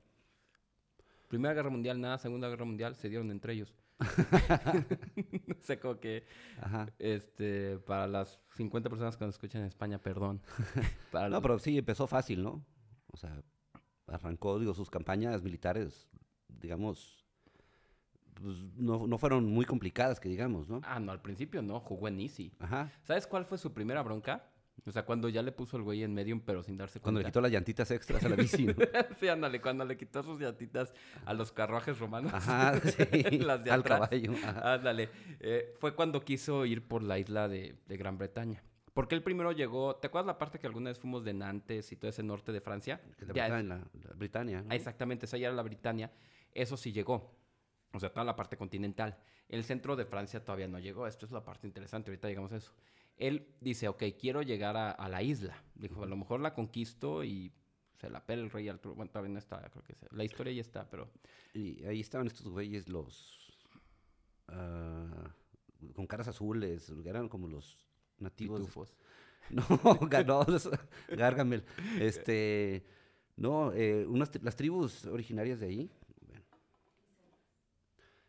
[1.28, 3.74] Primera Guerra Mundial nada, Segunda Guerra Mundial se dieron entre ellos.
[5.60, 6.26] o sea, como que,
[6.62, 6.88] Ajá.
[7.00, 10.42] este, para las 50 personas que nos escuchan en España, perdón.
[11.12, 12.66] Para No, los- pero sí, empezó fácil, ¿no?
[13.12, 13.42] O sea,
[14.08, 16.10] arrancó, digo, sus campañas militares,
[16.48, 17.26] digamos,
[18.34, 20.82] pues, no, no fueron muy complicadas, que digamos, ¿no?
[20.84, 22.52] Ah, no, al principio no, jugó en Easy.
[22.60, 22.92] Ajá.
[23.04, 24.51] ¿Sabes cuál fue su primera bronca?
[24.86, 27.26] O sea, cuando ya le puso el güey en medium, pero sin darse Cuando le
[27.26, 27.32] cuenta.
[27.32, 28.74] quitó las llantitas extras a la bici, ¿no?
[29.20, 30.92] sí, ándale, cuando le quitó sus llantitas
[31.26, 32.34] a los carruajes romanos.
[32.34, 33.38] Ajá, sí.
[33.40, 34.00] Las de al atrás.
[34.10, 34.34] caballo.
[34.34, 34.74] ajá.
[34.74, 35.10] Ándale.
[35.40, 38.64] eh, fue cuando quiso ir por la isla de, de Gran Bretaña.
[38.94, 39.96] Porque él primero llegó.
[39.96, 42.60] ¿Te acuerdas la parte que alguna vez fuimos de Nantes y todo ese norte de
[42.60, 43.00] Francia?
[43.20, 43.76] La Ya Britania, la,
[44.10, 44.68] la Britania, ¿no?
[44.72, 46.12] Ah, exactamente, esa ya era la Britania.
[46.54, 47.34] Eso sí llegó.
[47.94, 49.18] O sea, toda la parte continental.
[49.48, 51.08] El centro de Francia todavía no llegó.
[51.08, 52.10] Esto es la parte interesante.
[52.12, 52.74] Ahorita llegamos a eso.
[53.18, 55.56] Él dice, ok, quiero llegar a, a la isla.
[55.76, 57.52] Dijo, a lo mejor la conquisto y
[58.00, 58.96] se la pela el rey Arturo.
[58.96, 60.06] Bueno, todavía no está, creo que sí.
[60.12, 61.10] La historia ya está, pero...
[61.54, 63.54] Y ahí estaban estos güeyes, los.
[64.48, 65.34] ah,
[65.94, 67.86] con caras azules, eran como los
[68.20, 68.60] nativos.
[68.62, 68.96] Pitufos.
[69.50, 70.70] No, ga- no, los-
[71.10, 71.64] Gargamel.
[72.00, 72.86] Este.
[73.36, 75.92] No, eh, unas, las tribus originarias de ahí.
[76.28, 76.44] bueno,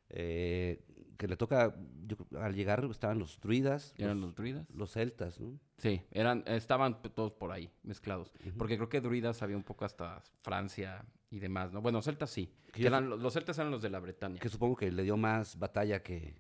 [0.09, 0.81] eh,
[1.23, 1.73] que le toca.
[2.09, 4.69] yo al llegar estaban los druidas, ¿Eran los, los druidas?
[4.75, 5.57] los celtas, ¿no?
[5.79, 8.33] Sí, eran, estaban todos por ahí, mezclados.
[8.59, 11.81] Porque creo que druidas había un poco hasta Francia y demás, ¿no?
[11.81, 12.53] Bueno, celtas sí.
[12.73, 14.41] Que eran, los, los celtas eran los de la Bretaña.
[14.41, 16.35] Que supongo que le dio más batalla que,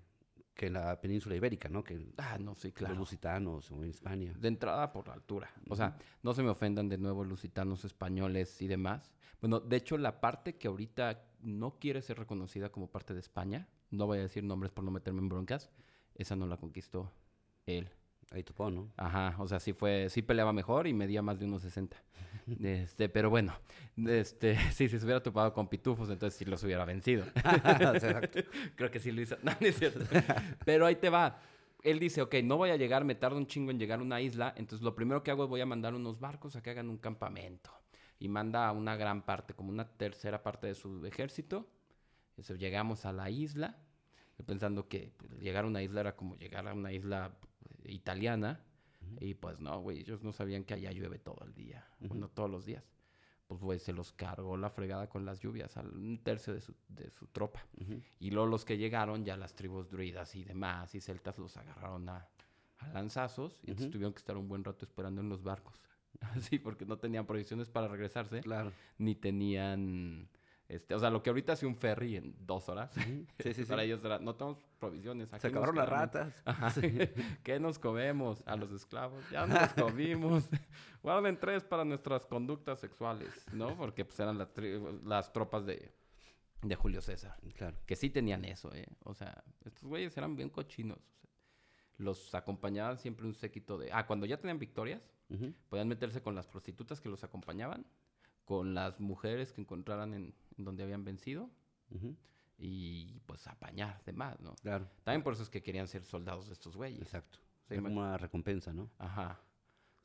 [0.52, 1.84] que en la península ibérica, ¿no?
[1.84, 2.96] Que Ah, no, sí, los claro.
[2.96, 4.34] lusitanos o en Hispania.
[4.36, 5.48] De entrada por la altura.
[5.68, 9.14] O sea, no se me ofendan de nuevo lusitanos, españoles y demás.
[9.40, 13.68] Bueno, de hecho, la parte que ahorita no quiere ser reconocida como parte de España,
[13.92, 15.70] no voy a decir nombres por no meterme en broncas,
[16.14, 17.12] esa no la conquistó
[17.66, 17.88] él.
[18.32, 18.90] Ahí topó, ¿no?
[18.96, 21.96] Ajá, o sea, sí fue, sí peleaba mejor y medía más de unos 60.
[22.60, 23.54] Este, pero bueno,
[23.96, 27.24] este, sí, si se hubiera topado con pitufos, entonces sí los hubiera vencido.
[27.36, 28.40] Exacto.
[28.74, 29.36] Creo que sí lo hizo.
[29.42, 30.00] No, no es cierto.
[30.64, 31.38] Pero ahí te va.
[31.84, 34.20] él dice, ok, no voy a llegar, me tarda un chingo en llegar a una
[34.20, 36.88] isla, entonces lo primero que hago es voy a mandar unos barcos a que hagan
[36.88, 37.70] un campamento.
[38.18, 41.68] Y manda a una gran parte, como una tercera parte de su ejército.
[42.42, 43.78] Entonces llegamos a la isla,
[44.44, 47.36] pensando que llegar a una isla era como llegar a una isla
[47.84, 48.60] italiana.
[49.20, 52.50] Y pues no, güey, ellos no sabían que allá llueve todo el día, bueno, todos
[52.50, 52.82] los días.
[53.46, 56.74] Pues, güey, se los cargó la fregada con las lluvias, al un tercio de su,
[56.88, 57.64] de su tropa.
[58.18, 62.08] Y luego los que llegaron, ya las tribus druidas y demás, y celtas los agarraron
[62.08, 62.26] a,
[62.78, 65.80] a lanzazos, y entonces tuvieron que estar un buen rato esperando en los barcos.
[66.20, 68.40] Así, porque no tenían provisiones para regresarse.
[68.40, 68.72] Claro.
[68.98, 70.28] Ni tenían
[70.72, 72.90] este, o sea, lo que ahorita hace un ferry en dos horas.
[73.42, 75.28] Sí, sí, Para ellos era, no tenemos provisiones.
[75.38, 76.32] Se acabaron las ratas.
[77.42, 78.42] ¿Qué nos comemos?
[78.46, 79.22] A los esclavos.
[79.30, 80.48] Ya nos comimos.
[81.02, 83.76] Guarden tres para nuestras conductas sexuales, ¿no?
[83.76, 85.92] Porque pues eran las tropas de,
[86.62, 87.36] de Julio César.
[87.54, 87.76] Claro.
[87.84, 88.86] Que sí tenían eso, ¿eh?
[89.04, 91.00] O sea, estos güeyes eran bien cochinos.
[91.98, 93.92] los acompañaban siempre un séquito de...
[93.92, 95.02] Ah, cuando ya tenían victorias,
[95.68, 97.84] podían meterse con las prostitutas que los acompañaban
[98.44, 101.50] con las mujeres que encontraran en, donde habían vencido
[102.58, 104.54] y pues apañar demás, ¿no?
[104.62, 104.88] Claro.
[105.04, 107.02] También por eso es que querían ser soldados de estos güeyes.
[107.02, 107.38] Exacto.
[107.68, 108.90] Es como una recompensa, ¿no?
[108.98, 109.40] Ajá.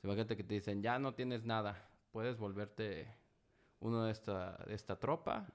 [0.04, 3.13] imagínate que te dicen, ya no tienes nada, puedes volverte
[3.80, 5.47] uno de esta, de esta tropa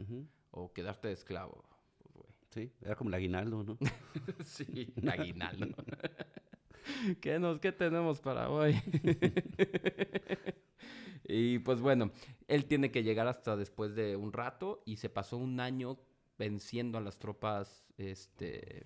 [0.50, 1.64] o quedarte de esclavo.
[2.12, 3.78] Pues, sí, era como el aguinaldo, ¿no?
[4.44, 5.74] sí, el aguinaldo.
[7.20, 8.80] ¿Qué, nos, ¿Qué tenemos para hoy?
[11.24, 12.10] Y pues bueno,
[12.48, 15.96] él tiene que llegar hasta después de un rato y se pasó un año
[16.36, 18.82] venciendo a las tropas este,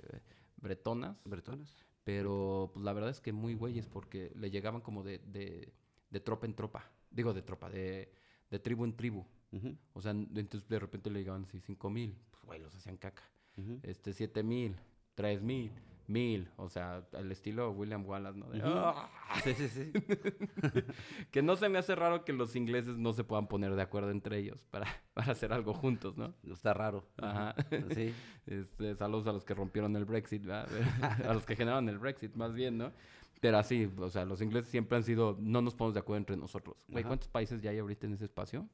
[0.59, 1.17] bretonas.
[1.25, 1.87] Bretonas.
[2.05, 6.47] Pero pues la verdad es que muy güeyes porque le llegaban como de, de, tropa
[6.47, 6.89] en tropa.
[7.11, 8.13] Digo de tropa, de,
[8.51, 9.27] de tribu en tribu.
[9.95, 12.17] O sea, entonces de repente le llegaban así cinco mil.
[12.31, 13.25] Pues güey, los hacían caca.
[13.83, 14.77] Este, siete mil,
[15.15, 15.73] tres mil
[16.09, 18.47] mil, o sea, al estilo William Wallace, ¿no?
[18.63, 19.11] ¡ah!
[19.45, 19.93] Sí, sí, sí.
[21.31, 24.11] que no se me hace raro que los ingleses no se puedan poner de acuerdo
[24.11, 26.35] entre ellos para, para hacer algo juntos, ¿no?
[26.51, 27.07] Está raro.
[27.19, 27.55] Ajá.
[27.95, 28.13] Sí.
[28.47, 30.69] Este, saludos a los que rompieron el Brexit, ¿verdad?
[31.29, 32.93] a los que generaron el Brexit, más bien, ¿no?
[33.41, 36.37] Pero así, o sea, los ingleses siempre han sido, no nos ponemos de acuerdo entre
[36.37, 36.85] nosotros.
[36.89, 38.69] Güey, ¿cuántos países ya hay ahorita en ese espacio?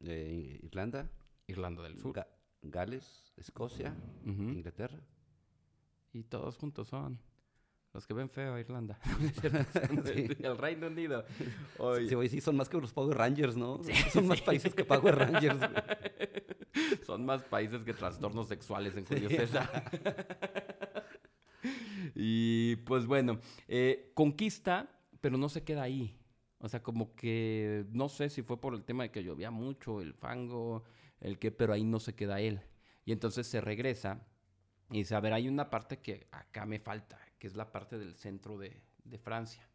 [0.00, 1.10] Eh, Irlanda.
[1.46, 2.26] Irlanda del Sur.
[2.62, 4.98] Gales, Escocia, Inglaterra.
[6.14, 7.20] Y todos juntos son
[7.92, 8.98] los que ven feo a Irlanda.
[9.42, 11.24] El Reino Unido.
[12.08, 13.80] Sí, sí, son más que los Power Rangers, ¿no?
[14.12, 15.58] son más países que Power Rangers.
[17.04, 19.90] son más países que trastornos sexuales en Julio César.
[22.14, 24.88] y pues bueno, eh, conquista,
[25.20, 26.16] pero no se queda ahí.
[26.58, 30.00] O sea, como que no sé si fue por el tema de que llovía mucho,
[30.00, 30.84] el fango,
[31.20, 32.62] el que, pero ahí no se queda él.
[33.04, 34.26] Y entonces se regresa
[34.94, 37.98] y dice, a ver, hay una parte que acá me falta, que es la parte
[37.98, 38.80] del centro de,
[39.18, 39.68] Francia.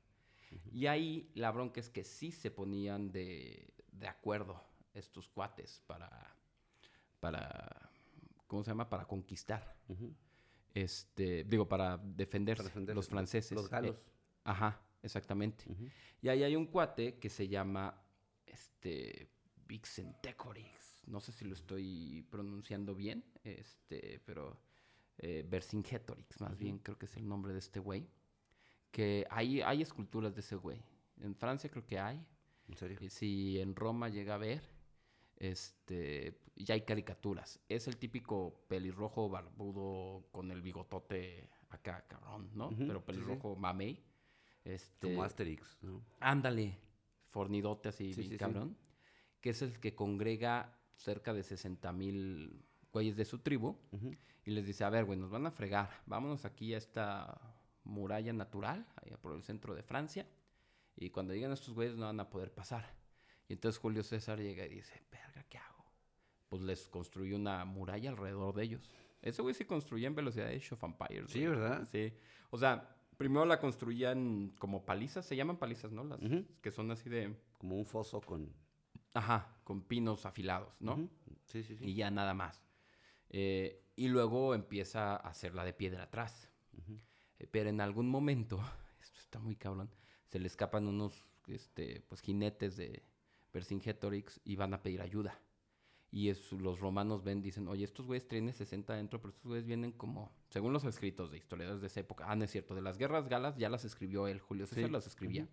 [0.71, 3.73] Y ahí la bronca es que sí se ponían de,
[4.07, 6.09] acuerdo estos cuates para,
[7.19, 7.91] para,
[8.47, 8.89] ¿cómo se llama?
[8.89, 9.75] Para conquistar.
[10.73, 12.57] Este, digo, para defender,
[12.95, 13.51] los franceses.
[13.51, 13.97] Los galos.
[13.97, 14.11] Eh,
[14.45, 15.65] ajá, exactamente.
[16.21, 18.01] Y ahí hay un cuate que se llama,
[18.45, 19.29] este,
[19.67, 21.01] Vixentecorix.
[21.07, 24.68] No sé si lo estoy pronunciando bien, este, pero
[25.19, 28.07] eh, Vercingetorix, más bien creo que es el nombre de este güey.
[28.89, 30.81] Que hay, hay esculturas de ese güey.
[31.21, 32.25] En Francia creo que hay.
[32.67, 32.97] ¿En serio?
[33.01, 34.63] Y si en Roma llega a ver,
[35.35, 37.59] este, ya hay caricaturas.
[37.67, 42.69] Es el típico pelirrojo barbudo con el bigotote acá, cabrón, ¿no?
[42.69, 44.01] Pero pelirrojo mamey.
[44.63, 46.03] Este, Como Asterix, ¿no?
[46.19, 46.77] Ándale,
[47.29, 48.77] fornidote así, cabrón.
[49.41, 53.77] Que es el que congrega cerca de 60 mil güeyes de su tribu
[54.45, 57.39] y les dice, a ver, güey, nos van a fregar, vámonos aquí a esta
[57.83, 60.27] muralla natural, allá por el centro de Francia,
[60.95, 62.93] y cuando lleguen estos güeyes no van a poder pasar.
[63.47, 65.85] Y entonces Julio César llega y dice, verga, ¿qué hago?
[66.49, 68.91] Pues les construyó una muralla alrededor de ellos.
[69.21, 71.31] Ese güey se construía en velocidad de Age of Empires.
[71.31, 71.87] Sí, ¿verdad?
[71.91, 72.13] Sí.
[72.51, 76.03] O sea, primero la construían como palizas, se llaman palizas, ¿no?
[76.03, 76.19] Las
[76.61, 77.35] que son así de...
[77.57, 78.53] Como un foso con...
[79.13, 81.09] Ajá, con pinos afilados, ¿no?
[81.43, 81.85] Sí, sí, sí.
[81.85, 82.63] Y ya nada más.
[83.29, 86.49] Eh, y luego empieza a hacerla de piedra atrás.
[87.37, 88.59] Eh, pero en algún momento,
[89.01, 89.89] esto está muy cabrón,
[90.27, 93.03] se le escapan unos este, pues, jinetes de
[93.53, 95.39] Vercingetorix y van a pedir ayuda.
[96.11, 99.91] Y los romanos ven, dicen, oye, estos güeyes tienen 60 dentro, pero estos güeyes vienen
[99.91, 102.97] como, según los escritos de historiadores de esa época, ah, no es cierto, de las
[102.97, 105.47] guerras galas ya las escribió él, Julio César las escribía.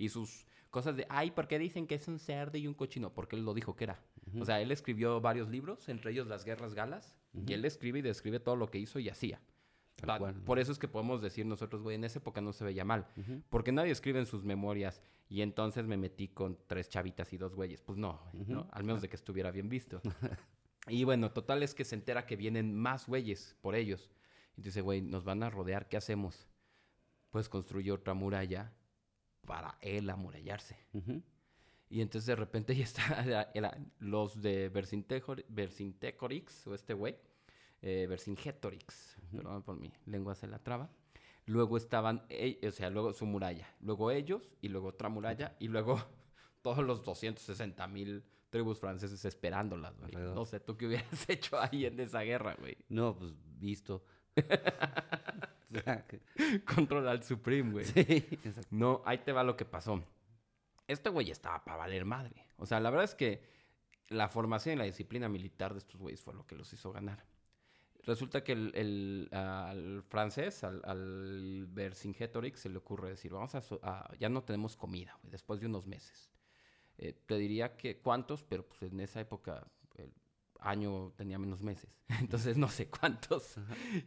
[0.00, 3.12] Y sus cosas de, ay, ¿por qué dicen que es un cerdo y un cochino?
[3.12, 4.02] Porque él lo dijo que era.
[4.40, 8.02] O sea, él escribió varios libros, entre ellos Las Guerras Galas, y él escribe y
[8.02, 9.42] describe todo lo que hizo y hacía.
[10.02, 10.36] Cual.
[10.42, 13.08] Por eso es que podemos decir nosotros, güey, en esa época no se veía mal.
[13.18, 13.42] Ujú.
[13.50, 17.54] Porque nadie escribe en sus memorias y entonces me metí con tres chavitas y dos
[17.54, 17.82] güeyes.
[17.82, 18.68] Pues no, ¿no?
[18.72, 20.00] Al menos de que estuviera bien visto.
[20.88, 24.10] y bueno, total es que se entera que vienen más güeyes por ellos.
[24.56, 26.48] Y dice, güey, nos van a rodear, ¿qué hacemos?
[27.28, 28.72] Pues construyó otra muralla
[29.46, 30.76] para él amurallarse.
[31.88, 33.52] Y entonces de repente ya está
[33.98, 37.16] los de Vercingetorix, o este güey,
[37.82, 40.90] eh, Vercingetorix, perdón por mi lengua se la traba.
[41.46, 42.22] Luego estaban,
[42.66, 45.98] o sea, luego su muralla, luego ellos, y luego otra muralla, y luego
[46.62, 50.10] todos los 260 mil tribus franceses esperándolas, güey.
[50.10, 50.36] Alrededor.
[50.36, 52.76] No sé, ¿tú qué hubieras hecho ahí en esa guerra, güey?
[52.88, 54.04] No, pues visto.
[56.74, 57.84] Control al Supreme, güey.
[57.84, 58.68] sí, exacto.
[58.70, 60.02] No, ahí te va lo que pasó.
[60.88, 62.46] Este güey estaba para valer madre.
[62.56, 63.42] O sea, la verdad es que
[64.08, 67.24] la formación y la disciplina militar de estos güeyes fue lo que los hizo ganar.
[68.04, 73.62] Resulta que el, el, al francés, al, al Vercingetorix, se le ocurre decir, vamos a,
[73.82, 76.30] a- ya no tenemos comida, güey, después de unos meses.
[76.98, 80.12] Eh, te diría que cuántos, pero pues en esa época el
[80.60, 81.90] año tenía menos meses.
[82.20, 83.56] Entonces no sé cuántos.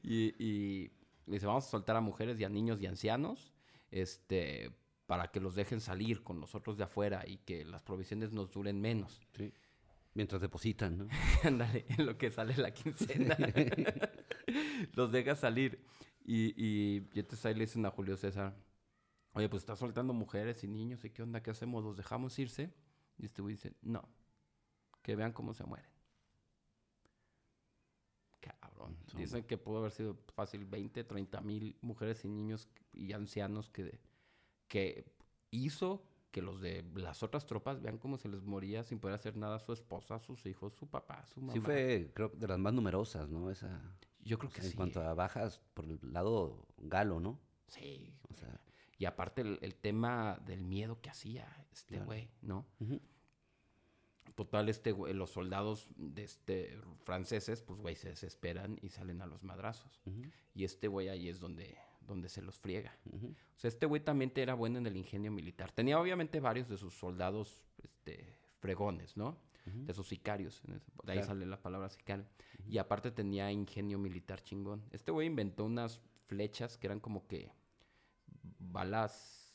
[0.01, 0.91] Y, y
[1.25, 3.53] dice, vamos a soltar a mujeres y a niños y ancianos,
[3.91, 4.71] este,
[5.05, 8.79] para que los dejen salir con nosotros de afuera y que las provisiones nos duren
[8.81, 9.21] menos.
[9.37, 9.53] Sí.
[10.13, 11.07] Mientras depositan, ¿no?
[11.43, 13.35] Ándale, en lo que sale la quincena.
[14.93, 15.83] los deja salir.
[16.23, 18.55] Y, y, y entonces ahí le dicen a Julio César,
[19.33, 21.41] oye, pues está soltando mujeres y niños, ¿y qué onda?
[21.41, 21.83] ¿Qué hacemos?
[21.83, 22.73] ¿Los dejamos irse?
[23.17, 24.07] Y este güey dice, no,
[25.01, 25.92] que vean cómo se mueren.
[28.83, 28.97] Cabrón.
[29.07, 33.69] Son- Dicen que pudo haber sido fácil 20, 30 mil mujeres y niños y ancianos
[33.69, 33.99] que,
[34.67, 35.05] que
[35.51, 39.37] hizo que los de las otras tropas vean cómo se les moría sin poder hacer
[39.37, 41.53] nada a su esposa, a sus hijos, su papá, su mamá.
[41.53, 43.51] Sí fue, creo, de las más numerosas, ¿no?
[43.51, 43.79] Esa,
[44.19, 44.75] Yo creo que sea, en sí.
[44.77, 47.39] cuanto a bajas por el lado galo, ¿no?
[47.67, 48.15] Sí.
[48.31, 48.59] O sea,
[48.97, 52.05] Y aparte el, el tema del miedo que hacía este Claro.
[52.07, 52.65] güey, ¿no?
[52.79, 52.99] ujú.
[54.35, 59.27] Total, este güey, los soldados de este franceses, pues güey, se desesperan y salen a
[59.27, 60.01] los madrazos.
[60.55, 62.97] Y este güey ahí es donde, donde se los friega.
[63.11, 65.71] O sea, este güey también era bueno en el ingenio militar.
[65.71, 69.37] Tenía obviamente varios de sus soldados este, fregones, ¿no?
[69.65, 70.61] De sus sicarios.
[70.65, 70.73] De
[71.13, 71.27] ahí Claro.
[71.27, 72.25] sale la palabra sicario.
[72.67, 74.83] Y aparte tenía ingenio militar chingón.
[74.91, 77.51] Este güey inventó unas flechas que eran como que
[78.59, 79.53] balas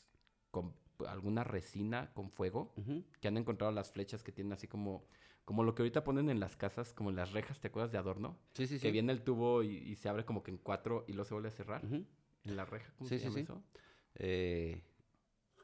[0.51, 0.73] con
[1.07, 2.73] alguna resina con fuego.
[3.21, 5.05] Que han encontrado las flechas que tienen así como,
[5.45, 7.97] como lo que ahorita ponen en las casas, como en las rejas, ¿te acuerdas de
[7.97, 8.37] adorno?
[8.53, 8.81] Sí, sí, sí.
[8.83, 11.33] Que viene el tubo y, y se abre como que en cuatro y luego se
[11.33, 11.83] vuelve a cerrar.
[11.83, 13.41] En la reja, ¿cómo Sí, se llama sí.
[13.41, 13.63] eso?
[14.15, 14.81] Eh,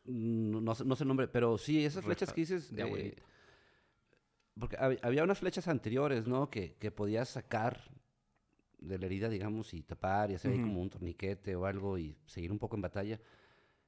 [0.05, 2.73] no, no sé, no sé el nombre, pero sí, esas flechas que dices...
[2.75, 3.15] de eh,
[4.57, 6.49] porque hab- había unas flechas anteriores, ¿no?
[6.49, 7.91] Que, que podías sacar
[8.77, 12.17] de la herida, digamos, y tapar y hacer ahí como un torniquete o algo y
[12.25, 13.19] seguir un poco en batalla.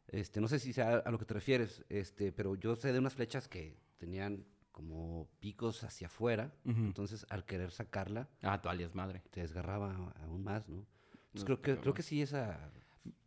[0.08, 3.00] Este, no sé si sea a lo que te refieres, este, pero yo sé de
[3.00, 8.94] unas flechas que tenían como picos hacia afuera, entonces al querer sacarla Ah, tu alias
[8.94, 9.24] madre.
[9.32, 10.86] te desgarraba aún más, ¿no?
[11.34, 12.72] Entonces No, creo que creo que sí esa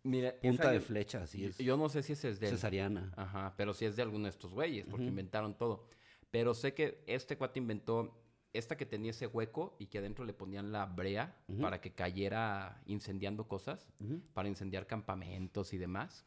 [0.05, 2.47] Mira, punta esa de flecha, sí yo, es yo no sé si ese es de
[2.49, 2.53] él.
[2.55, 3.13] cesariana.
[3.17, 5.87] Ajá, pero sí es de alguno de estos güeyes, porque inventaron todo.
[6.31, 8.17] Pero sé que este cuate inventó
[8.53, 12.81] esta que tenía ese hueco y que adentro le ponían la brea para que cayera
[12.87, 13.89] incendiando cosas,
[14.33, 16.25] para incendiar campamentos y demás.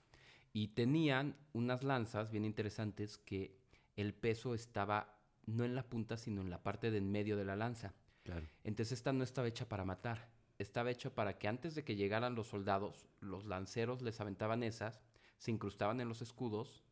[0.54, 3.58] Y tenían unas lanzas bien interesantes que
[3.96, 7.46] el peso estaba no en la punta, sino en la parte de en medio de
[7.46, 7.94] la lanza.
[8.24, 8.48] Claro.
[8.64, 12.36] Entonces esta no estaba hecha para matar, estaba hecho para que antes de que llegaran
[12.36, 15.02] los soldados, los lanceros les aventaban esas,
[15.38, 16.84] se incrustaban en los escudos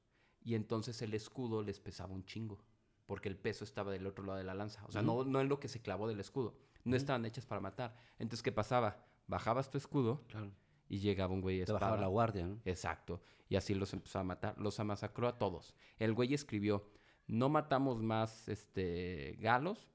[0.43, 2.59] y entonces el escudo les pesaba un chingo,
[3.05, 5.47] porque el peso estaba del otro lado de la lanza, o sea, no, no en
[5.47, 7.95] lo que se clavó del escudo, no estaban hechas para matar.
[8.19, 9.05] Entonces, ¿qué pasaba?
[9.27, 10.51] Bajabas tu escudo Claro.
[10.91, 11.95] Y llegaba un güey de espada.
[11.95, 12.59] la guardia, ¿no?
[12.65, 13.21] Exacto.
[13.47, 14.57] Y así los empezó a matar.
[14.57, 15.73] Los masacró a todos.
[15.97, 16.85] El güey escribió,
[17.27, 19.89] no matamos más este, galos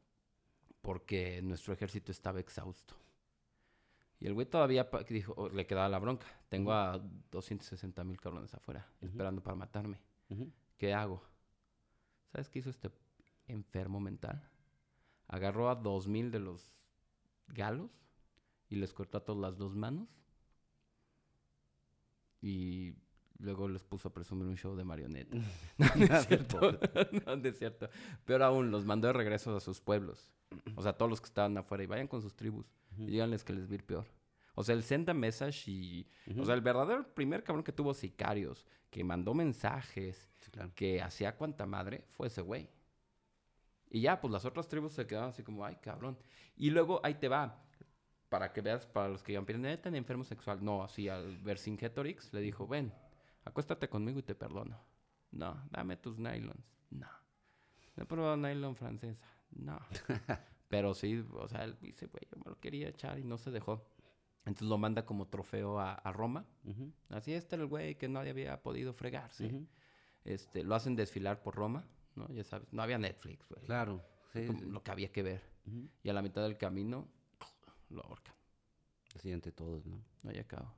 [0.80, 2.94] porque nuestro ejército estaba exhausto.
[4.20, 6.26] Y el güey todavía dijo, oh, le quedaba la bronca.
[6.48, 6.98] Tengo a
[7.30, 10.00] 260 mil cabrones afuera esperando para matarme.
[10.78, 11.22] ¿Qué hago?
[12.32, 12.90] ¿Sabes qué hizo este
[13.48, 14.48] enfermo mental?
[15.28, 16.80] Agarró a dos mil de los
[17.48, 17.90] galos
[18.70, 20.08] y les cortó a todas las dos manos.
[22.40, 22.94] Y
[23.38, 25.40] luego les puso a presumir un show de marionetas.
[25.78, 26.60] No, no es cierto.
[27.26, 27.88] no, no es cierto.
[28.24, 30.32] Pero aún los mandó de regreso a sus pueblos.
[30.74, 31.84] O sea, todos los que estaban afuera.
[31.84, 32.66] Y vayan con sus tribus.
[32.98, 34.06] Y díganles que les va a ir peor.
[34.54, 36.08] O sea, el send a message y...
[36.38, 40.72] O sea, el verdadero primer cabrón que tuvo sicarios, que mandó mensajes, Sí, claro.
[40.74, 42.70] que hacía cuanta madre, fue ese güey.
[43.90, 46.16] Y ya, pues las otras tribus se quedaron así como, ay, cabrón.
[46.56, 47.62] Y luego ahí te va.
[48.28, 50.64] Para que veas, para los que digan, neta, enfermo sexual.
[50.64, 52.92] No, así al Vercingetorix le dijo, ven,
[53.44, 54.80] acuéstate conmigo y te perdono.
[55.30, 56.64] No, dame tus nylons.
[56.90, 57.08] No.
[57.96, 59.20] No he probado nylon francesa.
[59.50, 59.78] No.
[60.68, 63.50] Pero sí, o sea, él dice, güey, yo me lo quería echar y no se
[63.50, 63.86] dejó.
[64.44, 66.46] Entonces lo manda como trofeo a, Roma.
[67.08, 69.66] Así está el güey que nadie había podido fregarse.
[70.24, 71.84] este, lo hacen desfilar por Roma,
[72.14, 72.28] ¿no?
[72.32, 73.64] Ya sabes, no había Netflix, güey.
[73.64, 74.04] Claro.
[74.32, 75.42] Sí, lo que había que ver.
[76.02, 77.08] Y a la mitad del camino
[77.90, 78.34] lo ahorcan.
[79.14, 80.02] Así ante todos, ¿no?
[80.22, 80.72] No hay acabo.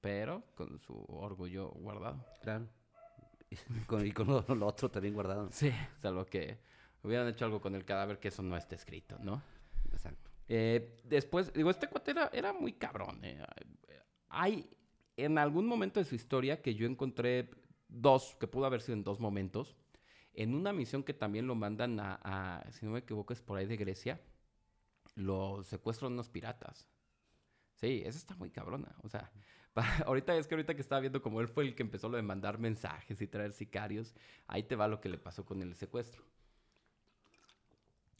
[0.00, 2.24] Pero con su orgullo guardado.
[2.42, 2.68] Claro.
[4.04, 5.50] y con lo, otro también guardado.
[5.52, 6.58] Sí, salvo que
[7.02, 9.42] hubieran hecho algo con el cadáver que eso no está escrito, ¿no?
[9.92, 10.30] Exacto.
[10.48, 13.20] Eh, después, digo, este cuate era, muy cabrón.
[13.22, 13.42] Eh.
[14.28, 14.68] Hay
[15.16, 17.50] en algún momento de su historia que yo encontré
[17.88, 19.76] dos, que pudo haber sido en dos momentos,
[20.32, 23.66] en una misión que también lo mandan a, si no me equivoco, es por ahí
[23.66, 24.20] de Grecia,
[25.14, 26.88] lo secuestran unos piratas.
[27.74, 28.94] Sí, esa está muy cabrona.
[29.02, 29.30] O sea,
[30.06, 32.22] ahorita es que ahorita que estaba viendo como él fue el que empezó lo de
[32.22, 34.14] mandar mensajes y traer sicarios,
[34.46, 36.24] ahí te va lo que le pasó con el secuestro.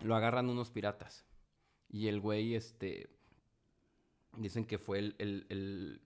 [0.00, 1.26] Lo agarran unos piratas.
[1.88, 3.10] Y el güey, este,
[4.36, 6.00] dicen que fue el, el,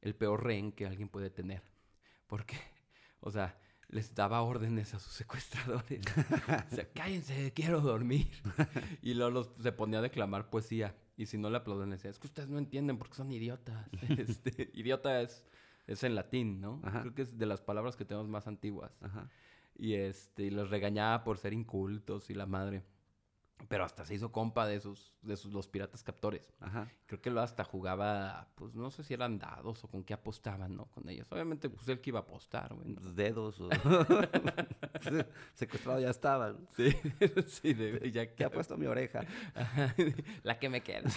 [0.00, 1.62] el peor rehén que alguien puede tener.
[2.26, 2.56] Porque,
[3.20, 3.58] o sea,
[3.90, 6.00] les daba órdenes a sus secuestradores.
[6.72, 8.30] o sea, cállense, quiero dormir.
[9.02, 10.94] y luego se ponía a declamar poesía.
[11.16, 13.86] Y si no le aplauden, decía, es que ustedes no entienden porque son idiotas.
[14.18, 15.44] este, idiota es,
[15.86, 16.80] es en latín, ¿no?
[16.80, 18.92] Creo que es de las palabras que tenemos más antiguas.
[19.76, 22.84] Y, este, y los regañaba por ser incultos y la madre.
[23.68, 26.52] Pero hasta se hizo compa de esos, de esos, los piratas captores.
[26.60, 26.90] Ajá.
[27.06, 30.76] Creo que lo hasta jugaba, pues no sé si eran dados o con qué apostaban,
[30.76, 30.86] ¿no?
[30.86, 31.30] Con ellos.
[31.30, 32.94] Obviamente, pues él que iba a apostar, güey.
[32.94, 33.68] Los dedos o...
[35.54, 36.68] Secuestrado ya estaban.
[36.76, 36.90] Sí,
[37.46, 38.44] sí, de, ya que...
[38.44, 39.24] ha puesto mi oreja.
[40.42, 41.10] La que me queda.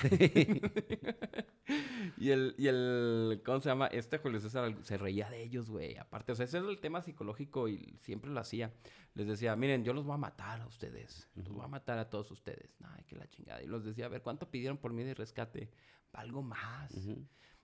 [2.17, 3.87] y, el, y el, ¿cómo se llama?
[3.87, 5.97] Este Julio César se reía de ellos, güey.
[5.97, 8.71] Aparte, o sea, ese es el tema psicológico y siempre lo hacía
[9.15, 11.29] les decía, miren, yo los voy a matar a ustedes.
[11.35, 12.75] Los voy a matar a todos ustedes.
[12.83, 13.61] Ay, qué la chingada.
[13.61, 15.69] Y los decía, a ver, ¿cuánto pidieron por mí de rescate?
[16.11, 16.93] Algo más.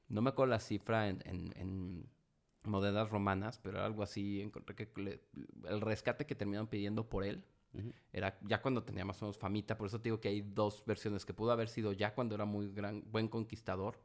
[0.07, 2.07] No me acuerdo la cifra en, en,
[2.63, 4.41] monedas romanas, pero algo así.
[4.41, 5.21] Encontré que
[5.67, 7.43] el rescate que terminaron pidiendo por él
[8.11, 9.77] era ya cuando tenía más o menos famita.
[9.77, 12.45] Por eso te digo que hay dos versiones, que pudo haber sido ya cuando era
[12.45, 13.99] muy gran, buen conquistador.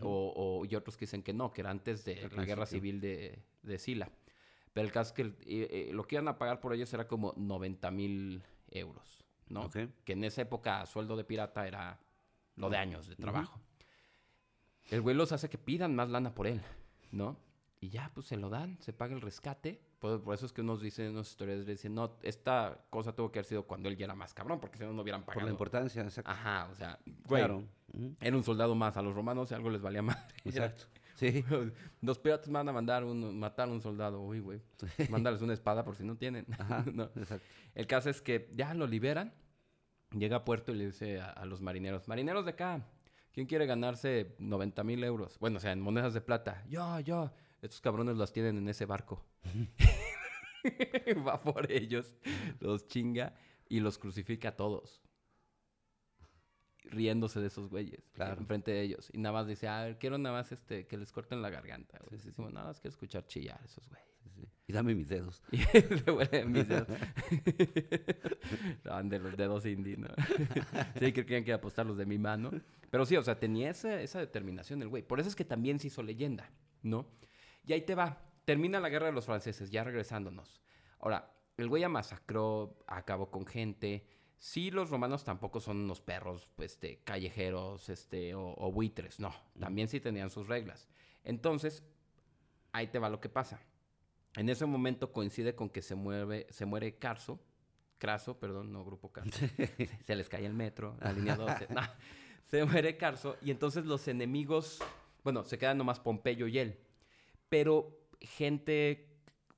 [0.00, 3.42] o, y otros que dicen que no, que era antes de la guerra civil de,
[3.62, 4.10] de Sila.
[4.72, 7.06] Pero el caso es que eh, eh, lo que iban a pagar por ellos era
[7.06, 9.21] como 90 mil euros,
[9.52, 9.70] ¿no?
[9.70, 12.00] Que en esa época sueldo de pirata era
[12.56, 13.60] lo de años de trabajo.
[14.90, 16.60] El güey los hace que pidan más lana por él,
[17.12, 17.36] ¿no?
[17.80, 19.80] Y ya, pues se lo dan, se paga el rescate.
[19.98, 23.40] Por, por eso es que unos dicen, unas historias dicen, no, esta cosa tuvo que
[23.40, 25.40] haber sido cuando él ya era más cabrón, porque si no, no hubieran pagado.
[25.40, 26.30] Por la importancia, exacto.
[26.30, 27.64] Ajá, o sea, güey, claro.
[28.20, 28.96] era un soldado más.
[28.96, 30.18] A los romanos algo les valía más.
[30.44, 30.84] Exacto.
[31.14, 31.44] Sí.
[32.00, 34.20] Los piratas van a mandar un, matar a un soldado.
[34.22, 34.60] Uy, güey.
[35.08, 36.46] Mándales una espada por si no tienen.
[37.74, 39.32] El caso es que ya lo liberan.
[40.16, 42.86] Llega a puerto y le dice a, los marineros, marineros de acá,
[43.32, 45.38] ¿quién quiere ganarse 90 mil euros?
[45.38, 46.64] Bueno, o sea, en monedas de plata.
[46.68, 47.30] Yo, yo.
[47.62, 49.24] Estos cabrones las tienen en ese barco.
[51.26, 52.14] Va por ellos,
[52.60, 53.34] los chinga
[53.68, 55.02] y los crucifica a todos
[56.84, 58.10] riéndose de esos güeyes.
[58.12, 58.40] Claro.
[58.40, 59.10] Enfrente de ellos.
[59.12, 61.98] Y nada más dice, a ver, quiero nada más este, que les corten la garganta.
[62.10, 62.42] Sí, sí, sí.
[62.42, 64.11] Nada más quiero escuchar chillar a esos güeyes.
[64.66, 65.42] Y dame mis dedos.
[65.50, 66.88] le mis dedos.
[69.04, 70.08] de los dedos indie, ¿no?
[70.98, 72.50] sí, que querían que apostar los de mi mano.
[72.90, 75.02] Pero sí, o sea, tenía esa, esa determinación el güey.
[75.02, 76.50] Por eso es que también se hizo leyenda,
[76.82, 77.06] ¿no?
[77.64, 78.22] Y ahí te va.
[78.44, 80.60] Termina la guerra de los franceses, ya regresándonos.
[80.98, 84.04] Ahora, el güey ya masacró, acabó con gente
[84.42, 89.32] Sí, los romanos tampoco son unos perros, este, callejeros, este, o, buitres, no.
[89.56, 90.88] También sí tenían sus reglas.
[91.22, 91.84] Entonces,
[92.72, 93.60] ahí te va lo que pasa.
[94.36, 97.38] En ese momento coincide con que se mueve, se muere Carso,
[97.98, 99.46] Craso, perdón, no Grupo Carso.
[100.04, 101.68] se les cae el metro, la línea 12.
[101.70, 101.80] No,
[102.46, 104.80] se muere Carso y entonces los enemigos,
[105.22, 106.78] bueno, se quedan nomás Pompeyo y él.
[107.48, 109.12] Pero gente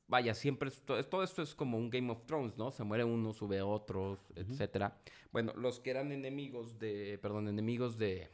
[0.06, 2.70] vaya, siempre, todo esto es como un Game of Thrones, ¿no?
[2.70, 4.98] Se muere uno, sube otro, etcétera.
[5.32, 8.30] Bueno, los que eran enemigos de, perdón, enemigos de,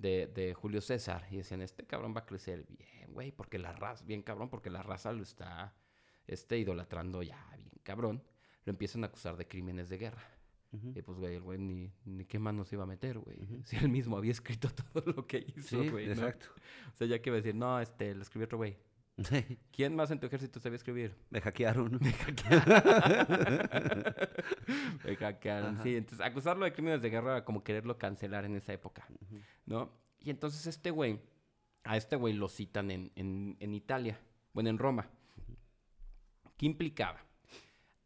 [0.00, 4.04] de, Julio César, y decían, este cabrón va a crecer bien, güey, porque la raza,
[4.04, 5.74] bien cabrón, porque la raza lo está,
[6.26, 8.22] este, idolatrando ya, bien cabrón,
[8.64, 10.38] lo empiezan a acusar de crímenes de guerra.
[10.70, 13.38] Y pues, güey, el güey ni, ni qué manos iba a meter, güey.
[13.64, 16.10] Si él mismo había escrito todo lo que hizo, güey.
[16.10, 16.46] Exacto.
[16.92, 18.76] O sea, ya que iba a decir, no, este, lo escribió otro güey.
[19.72, 21.16] ¿Quién más en tu ejército sabía escribir?
[21.30, 21.98] Me hackearon.
[22.00, 22.12] Me
[25.16, 25.78] hackearon.
[25.82, 29.06] Sí, entonces acusarlo de crímenes de guerra era como quererlo cancelar en esa época,
[29.66, 29.92] ¿no?
[30.20, 31.20] Y entonces este güey,
[31.84, 34.20] a este güey lo citan en, en, en Italia,
[34.52, 35.08] bueno, en Roma.
[36.56, 37.24] ¿Qué implicaba?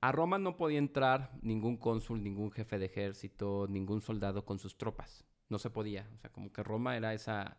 [0.00, 4.76] A Roma no podía entrar ningún cónsul, ningún jefe de ejército, ningún soldado con sus
[4.76, 5.24] tropas.
[5.48, 6.08] No se podía.
[6.14, 7.58] O sea, como que Roma era esa,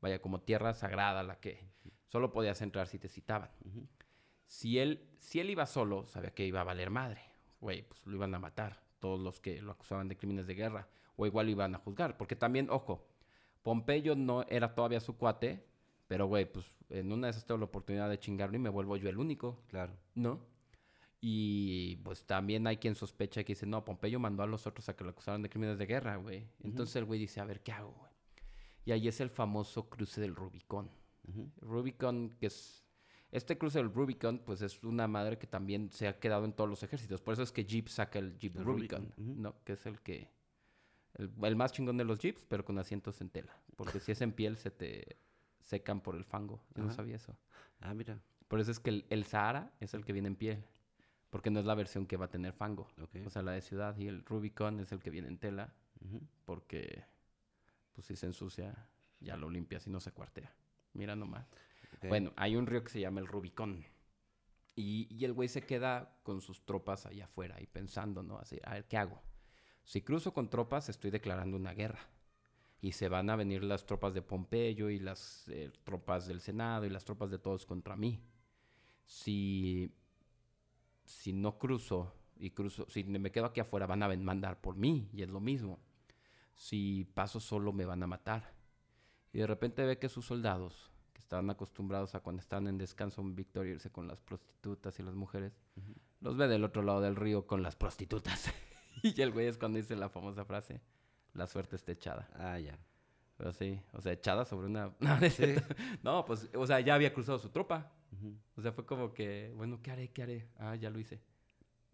[0.00, 1.68] vaya, como tierra sagrada la que
[2.08, 3.50] solo podías entrar si te citaban.
[4.46, 7.20] Si él, si él iba solo, sabía que iba a valer madre.
[7.60, 8.80] Güey, pues lo iban a matar.
[8.98, 10.88] Todos los que lo acusaban de crímenes de guerra.
[11.16, 12.16] O igual lo iban a juzgar.
[12.16, 13.06] Porque también, ojo,
[13.62, 15.64] Pompeyo no era todavía su cuate.
[16.06, 18.96] Pero, güey, pues en una de esas tengo la oportunidad de chingarlo y me vuelvo
[18.96, 19.62] yo el único.
[19.68, 19.92] Claro.
[20.14, 20.40] ¿No?
[21.20, 24.96] Y pues también hay quien sospecha que dice, no, Pompeyo mandó a los otros a
[24.96, 26.46] que lo acusaran de crímenes de guerra, güey.
[26.62, 28.07] Entonces el güey dice, a ver, ¿qué hago, güey?
[28.88, 30.88] Y ahí es el famoso cruce del Rubicón.
[31.60, 32.86] Rubicon, que es...
[33.30, 36.70] Este cruce del Rubicon, pues es una madre que también se ha quedado en todos
[36.70, 37.20] los ejércitos.
[37.20, 39.12] Por eso es que Jeep saca el Jeep El Rubicon.
[39.18, 39.62] ¿no?
[39.62, 40.30] Que es el que...
[41.16, 43.54] El, el más chingón de los Jeeps, pero con asientos en tela.
[43.76, 45.18] Porque si es en piel, se te
[45.60, 46.62] secan por el fango.
[46.74, 47.36] Yo no sabía eso.
[47.80, 48.18] Ah, mira.
[48.48, 50.64] Por eso es que el, el Sahara es el que viene en piel.
[51.28, 52.88] Porque no es la versión que va a tener fango.
[53.26, 53.98] O sea, la de ciudad.
[53.98, 55.74] Y el Rubicon es el que viene en tela.
[56.46, 57.04] Porque,
[57.98, 58.88] pues si se ensucia,
[59.18, 60.54] ya lo limpias y no se cuartea.
[60.92, 61.48] Mira nomás.
[61.96, 62.06] Ok.
[62.06, 63.84] Bueno, hay un río que se llama el Rubicón.
[64.76, 68.38] Y, y el güey se queda con sus tropas allá afuera y pensando, ¿no?
[68.38, 69.20] Así, a ver, ¿qué hago?
[69.82, 71.98] Si cruzo con tropas, estoy declarando una guerra.
[72.80, 76.86] Y se van a venir las tropas de Pompeyo y las eh, tropas del Senado
[76.86, 78.22] y las tropas de todos contra mí.
[79.06, 79.92] Si,
[81.04, 85.10] si no cruzo y cruzo, si me quedo aquí afuera, van a mandar por mí
[85.12, 85.80] y es lo mismo.
[86.58, 88.52] Si paso solo, me van a matar.
[89.32, 93.20] Y de repente ve que sus soldados, que estaban acostumbrados a cuando están en descanso
[93.20, 95.56] en Victoria irse con las prostitutas y las mujeres,
[96.20, 98.52] los ve del otro lado del río con las prostitutas.
[99.04, 100.80] y el güey es cuando dice la famosa frase,
[101.32, 102.28] la suerte está echada.
[102.34, 102.76] Ah, ya.
[103.36, 104.92] Pero sí, o sea, echada sobre una...
[104.98, 105.16] No,
[106.02, 107.92] no pues, o sea, ya había cruzado su tropa.
[108.56, 110.10] O sea, fue como que, bueno, ¿qué haré?
[110.10, 110.48] ¿Qué haré?
[110.58, 111.22] Ah, ya lo hice.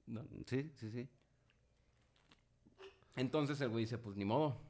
[0.07, 0.27] ¿No?
[0.47, 1.07] Sí, sí, sí.
[3.17, 4.61] Entonces el güey dice, pues ni modo,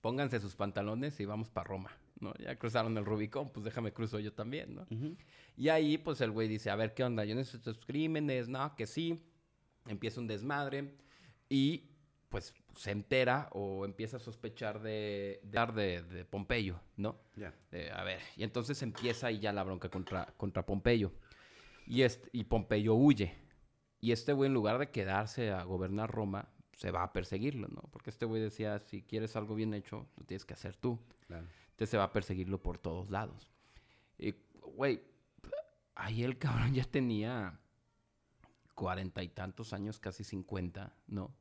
[0.00, 1.90] pónganse sus pantalones y vamos para Roma,
[2.20, 2.32] ¿no?
[2.34, 4.86] Ya cruzaron el Rubicón, pues déjame cruzo yo también, ¿no?
[4.90, 5.16] Ujú.
[5.56, 7.24] Y ahí, pues el güey dice, a ver, ¿qué onda?
[7.24, 9.22] Yo necesito estos crímenes, no, que sí.
[9.86, 10.94] Empieza un desmadre
[11.48, 11.90] y,
[12.28, 17.18] pues, se entera o empieza a sospechar de, de, de, de Pompeyo, ¿no?
[17.36, 17.54] Ya.
[17.72, 21.12] Eh, a ver, y entonces empieza ahí ya la bronca contra, contra Pompeyo.
[21.86, 23.34] Y, este, y Pompeyo huye.
[24.00, 27.82] Y este güey, en lugar de quedarse a gobernar Roma, se va a perseguirlo, ¿no?
[27.90, 31.00] Porque este güey decía, si quieres algo bien hecho, lo tienes que hacer tú.
[31.26, 31.46] Claro.
[31.70, 33.50] Entonces se va a perseguirlo por todos lados.
[34.18, 34.34] Y,
[34.74, 35.00] güey,
[35.94, 37.58] ahí el cabrón ya tenía
[38.74, 41.34] cuarenta y tantos años, casi cincuenta, ¿no?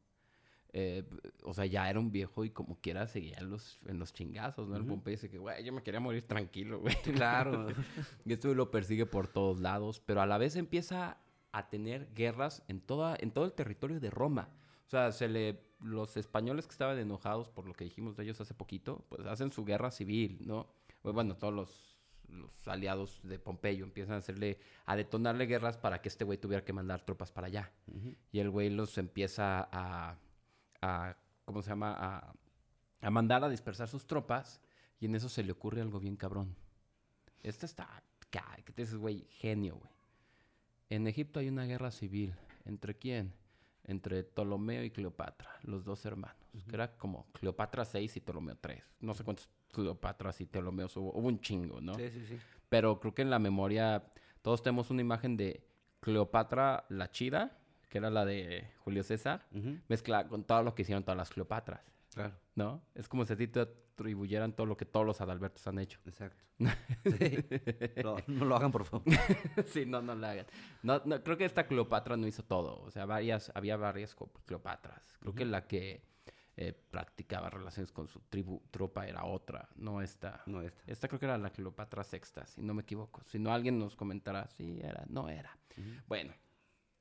[0.71, 1.03] Eh,
[1.43, 4.69] o sea, ya era un viejo y como quiera seguía en los, en los chingazos,
[4.69, 4.75] ¿no?
[4.77, 4.91] El Ujú.
[4.91, 6.95] Pompeyo dice que, güey, yo me quería morir tranquilo, güey.
[7.13, 7.67] Claro.
[8.25, 11.17] Y esto lo persigue por todos lados, pero a la vez empieza
[11.51, 14.49] a tener guerras en, toda, en todo el territorio de Roma.
[14.86, 18.39] O sea, se le, los españoles que estaban enojados por lo que dijimos de ellos
[18.41, 20.67] hace poquito, pues hacen su guerra civil, ¿no?
[21.01, 26.01] Pues, Bueno, todos los, los aliados de Pompeyo empiezan a hacerle, a detonarle guerras para
[26.01, 27.71] que este güey tuviera que mandar tropas para allá.
[28.31, 30.17] Y el güey los empieza a,
[30.81, 31.95] a ¿cómo se llama?
[31.97, 32.33] A,
[33.01, 34.61] a mandar a dispersar sus tropas.
[34.99, 36.55] Y en eso se le ocurre algo bien cabrón.
[37.43, 38.01] Este está,
[38.63, 39.27] ¿qué te dices, güey?
[39.29, 39.91] Genio, güey.
[40.89, 42.33] En Egipto hay una guerra civil.
[42.65, 43.33] ¿Entre quién?
[43.88, 46.38] Entre Ptolomeo y Cleopatra, los dos hermanos.
[46.67, 48.83] Que era como Cleopatra 6 y Ptolomeo 3.
[49.01, 51.11] No sé cuántos Cleopatras y Ptolomeos hubo.
[51.11, 51.93] Hubo un chingo, ¿no?
[51.95, 52.38] Sí, sí, sí.
[52.69, 54.03] Pero creo que en la memoria
[54.41, 55.63] todos tenemos una imagen de
[55.99, 57.57] Cleopatra la chida,
[57.89, 59.47] que era la de Julio César,
[59.88, 61.81] mezclada con todo lo que hicieron todas las Cleopatras,
[62.16, 62.34] Claro.
[62.55, 62.82] ¿no?
[62.95, 65.99] Es como si a ti te atribuyeran todo lo que todos los Adalbertos han hecho.
[66.05, 66.43] Exacto.
[67.05, 67.45] Sí.
[68.03, 69.05] No, no lo hagan, por favor.
[69.68, 70.45] sí, no, no la hagan.
[70.82, 72.82] No, no, creo que esta Cleopatra no hizo todo.
[72.82, 75.18] O sea, varias, había varias Cleopatras.
[75.20, 76.01] Creo que la que
[76.57, 80.41] eh, practicaba relaciones con su tribu, tropa era otra, no esta.
[80.45, 80.82] No esta.
[80.88, 83.22] Esta creo que era la Cleopatra sexta, si no me equivoco.
[83.26, 85.57] Si no, alguien nos comentará si era, no era.
[86.07, 86.34] Bueno,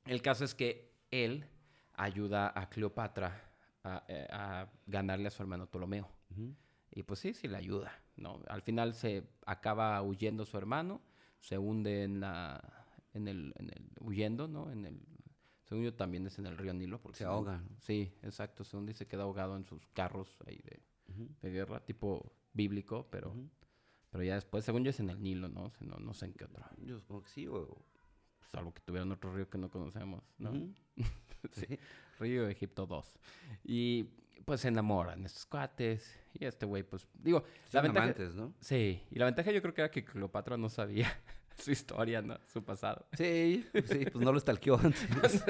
[0.05, 1.45] el caso es que él
[1.93, 3.54] ayuda a Cleopatra
[3.85, 6.09] a, eh, a ganarle a su hermano Ptolomeo.
[6.91, 8.41] Y pues sí, sí le ayuda, ¿no?
[8.47, 11.01] Al final se acaba huyendo su hermano,
[11.39, 12.61] se hunde en la...
[13.13, 14.69] En el, en el, huyendo, ¿no?
[14.69, 14.99] En el,
[15.63, 17.01] según yo también es en el río Nilo.
[17.01, 17.79] Porque Se ahoga, ¿no?
[17.79, 20.81] Sí, exacto, se hunde y se queda ahogado en sus carros ahí de,
[21.41, 23.33] de guerra, tipo bíblico, pero.
[24.09, 25.65] Pero ya después, según yo, es en el Nilo, ¿no?
[25.65, 26.65] O sea, no, no sé en qué otro.
[26.77, 27.77] Yo supongo que sí, o...
[28.47, 30.51] Salvo que tuvieran otro río que no conocemos, ¿no?
[31.51, 31.79] Sí.
[32.19, 33.19] Río Egipto 2.
[33.63, 34.03] Y
[34.45, 36.19] pues se enamoran estos cuates.
[36.33, 38.03] Y este güey, pues, digo, la Son ventaja...
[38.03, 38.53] amantes, ¿no?
[38.59, 41.07] Sí, y la ventaja yo creo que era que Cleopatra no sabía
[41.57, 42.37] su historia, ¿no?
[42.51, 43.07] Su pasado.
[43.13, 45.43] Sí, sí, pues no lo stalkeó antes.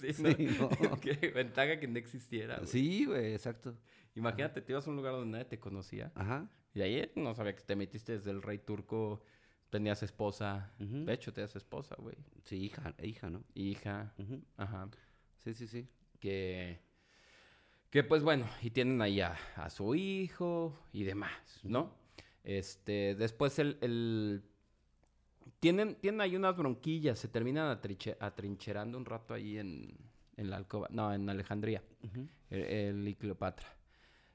[0.00, 0.12] sí.
[0.14, 0.68] Sí, no.
[1.00, 2.56] Qué ventaja que no existiera.
[2.56, 2.66] güey.
[2.68, 3.76] Sí, güey, exacto.
[4.14, 6.10] Imagínate, te ibas a un lugar donde nadie te conocía.
[6.14, 6.48] Ajá.
[6.74, 9.22] Y ahí no sabía que te metiste desde el rey turco,
[9.70, 10.72] tenías esposa.
[10.78, 12.16] De hecho, tenías esposa, güey.
[12.44, 13.42] Sí, hija, hija, ¿no?
[13.54, 14.14] Hija.
[14.56, 14.88] Ajá.
[15.38, 15.88] Sí, sí, sí.
[16.20, 16.78] Que.
[17.90, 21.32] Que pues bueno, y tienen ahí a, a su hijo y demás,
[21.64, 21.92] ¿no?
[22.44, 24.42] Este, después el, el-
[25.58, 29.94] Tienen, tienen ahí unas bronquillas, se terminan atrinche- atrincherando un rato ahí en,
[30.36, 31.82] en la alcoba, no, en Alejandría,
[32.48, 33.66] el, el y Cleopatra.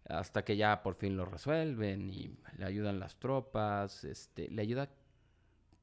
[0.07, 4.89] Hasta que ya por fin lo resuelven y le ayudan las tropas, este, le ayuda,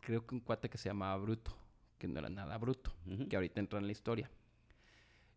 [0.01, 1.53] creo que un cuate que se llamaba Bruto,
[1.99, 2.93] que no era nada bruto,
[3.29, 4.31] que ahorita entra en la historia.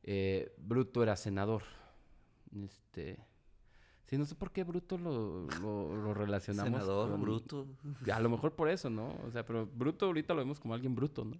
[0.07, 1.63] Eh, Bruto era senador.
[2.63, 3.17] Este.
[4.05, 6.71] Sí, no sé por qué Bruto lo, lo, lo relacionamos.
[6.71, 7.67] Senador, con- bruto.
[8.13, 9.15] A lo mejor por eso, ¿no?
[9.27, 11.37] O sea, pero Bruto ahorita lo vemos como alguien bruto, ¿no?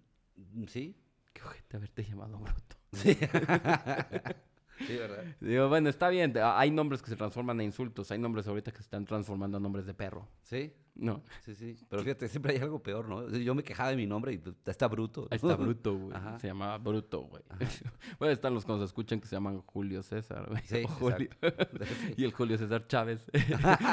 [0.68, 0.96] Sí.
[1.32, 2.76] Qué ojete haberte llamado Bruto.
[2.94, 3.16] Sí.
[4.80, 5.24] sí, ¿verdad?
[5.40, 6.34] Digo, bueno, está bien.
[6.42, 8.12] Hay nombres que se transforman en insultos.
[8.12, 10.28] Hay nombres ahorita que se están transformando en nombres de perro.
[10.44, 11.22] Sí, No.
[11.44, 11.76] sí, sí.
[11.90, 13.30] Pero fíjate, siempre hay algo peor, ¿no?
[13.30, 15.28] Yo me quejaba de mi nombre y pues, está bruto.
[15.32, 16.18] Está Bruto, güey.
[16.40, 17.44] Se llamaba Bruto, güey.
[18.20, 20.62] bueno, están los cuando se escuchan que se llaman Julio César, güey.
[20.66, 21.30] Sí, Julio.
[22.18, 23.26] Y el Julio César Chávez,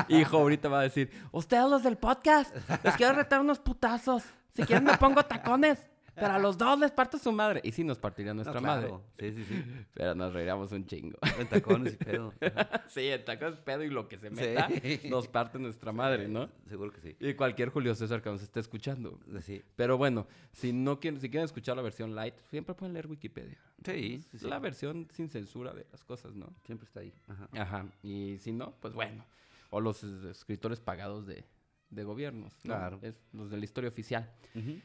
[0.08, 2.54] hijo, ahorita va a decir, ustedes los del podcast,
[2.84, 4.22] les quiero retar unos putazos.
[4.54, 7.60] Si quieren me pongo tacones, pero a los dos les parto su madre.
[7.64, 9.04] Y sí nos partiría No, nuestra claro.
[9.18, 9.64] madre, Sí, sí, sí.
[9.94, 11.18] pero nos reiríamos un chingo.
[11.38, 12.32] En tacones y pedo.
[12.88, 15.08] sí, en tacones, pedo y lo que se meta, Sí.
[15.08, 16.48] nos parte nuestra madre, ¿no?
[16.68, 17.16] Seguro que sí.
[17.20, 19.18] Y cualquier Julio César que nos esté escuchando.
[19.42, 23.06] Sí, Pero bueno, si no quieren, si quieren escuchar la versión light, siempre pueden leer
[23.06, 23.58] Wikipedia.
[23.84, 24.46] sí, sí, sí.
[24.46, 26.52] la versión sin censura de las cosas, ¿no?
[26.64, 27.12] Siempre está ahí.
[27.28, 27.48] Ajá.
[27.52, 27.86] Ajá.
[28.02, 29.24] Y si no, pues bueno.
[29.70, 31.44] O los es- escritores pagados de,
[31.88, 32.52] de gobiernos.
[32.64, 32.74] ¿no?
[32.74, 32.98] Claro.
[33.02, 34.30] Es los de la historia oficial.
[34.54, 34.78] Ujú.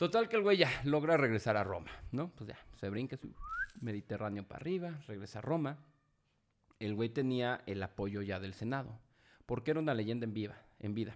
[0.00, 2.30] Total que el güey ya logra regresar a Roma, ¿no?
[2.30, 3.34] Pues ya, se brinca su
[3.82, 5.78] Mediterráneo para arriba, regresa a Roma.
[6.78, 8.98] El güey tenía el apoyo ya del Senado,
[9.44, 11.14] porque era una leyenda en, viva, en vida.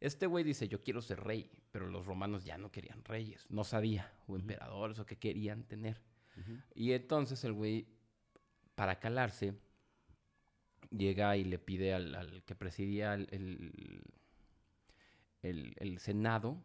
[0.00, 3.64] Este güey dice, yo quiero ser rey, pero los romanos ya no querían reyes, no
[3.64, 5.98] sabía, o emperadores, o qué querían tener.
[6.74, 7.86] Y entonces el güey,
[8.74, 9.54] para calarse,
[10.90, 14.02] llega y le pide al, al que presidía el, el,
[15.42, 16.62] el- el Senado,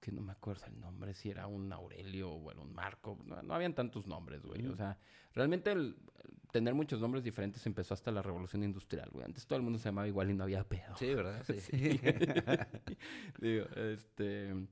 [0.00, 3.42] que no me acuerdo el nombre, si era un Aurelio o era un Marco, no,
[3.42, 4.66] no habían tantos nombres, güey.
[4.66, 4.96] O sea,
[5.34, 9.24] realmente el, el tener muchos nombres diferentes empezó hasta la Revolución Industrial, güey.
[9.24, 10.96] Antes todo el mundo se llamaba igual y no había pedo.
[10.96, 11.42] Sí, ¿verdad?
[11.46, 11.60] Sí.
[11.60, 12.00] Sí.
[13.40, 14.68] Digo, este.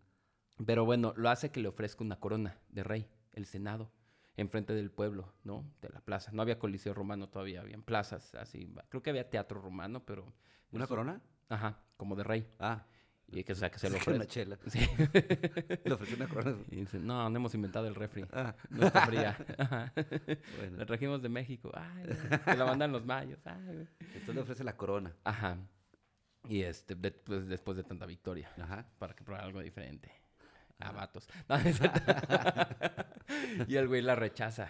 [0.64, 3.90] Pero bueno, lo hace que le ofrezca una corona de rey, el Senado,
[4.36, 5.64] enfrente del pueblo, ¿no?
[5.82, 6.30] De la plaza.
[6.32, 8.72] No había coliseo romano todavía, habían plazas así.
[8.88, 10.32] Creo que había teatro romano, pero.
[10.72, 11.20] ¿Una eso- corona?
[11.48, 12.48] Ajá, como de rey.
[12.58, 12.86] Ah,
[13.28, 14.30] Y que, o sea, que se lo es una ofrece.
[14.30, 14.56] chela.
[14.68, 14.78] Sí.
[15.84, 16.56] Le ofreció una corona.
[16.70, 18.24] Y dice, no, no hemos inventado el refri.
[18.32, 19.36] Ah, No está fría.
[20.58, 20.76] Bueno.
[20.78, 21.70] La trajimos de México.
[21.74, 22.04] Ay,
[22.44, 23.40] que la mandan los mayos.
[23.44, 23.88] Ay.
[24.00, 25.12] Entonces le ofrece la corona.
[25.24, 25.58] Ajá.
[26.48, 28.48] Y este, de- pues, después de tanta victoria.
[28.62, 28.86] Ajá.
[28.98, 30.10] para que pruebe algo diferente.
[30.78, 31.28] A vatos.
[31.48, 31.56] No,
[33.66, 34.68] y el güey la rechaza.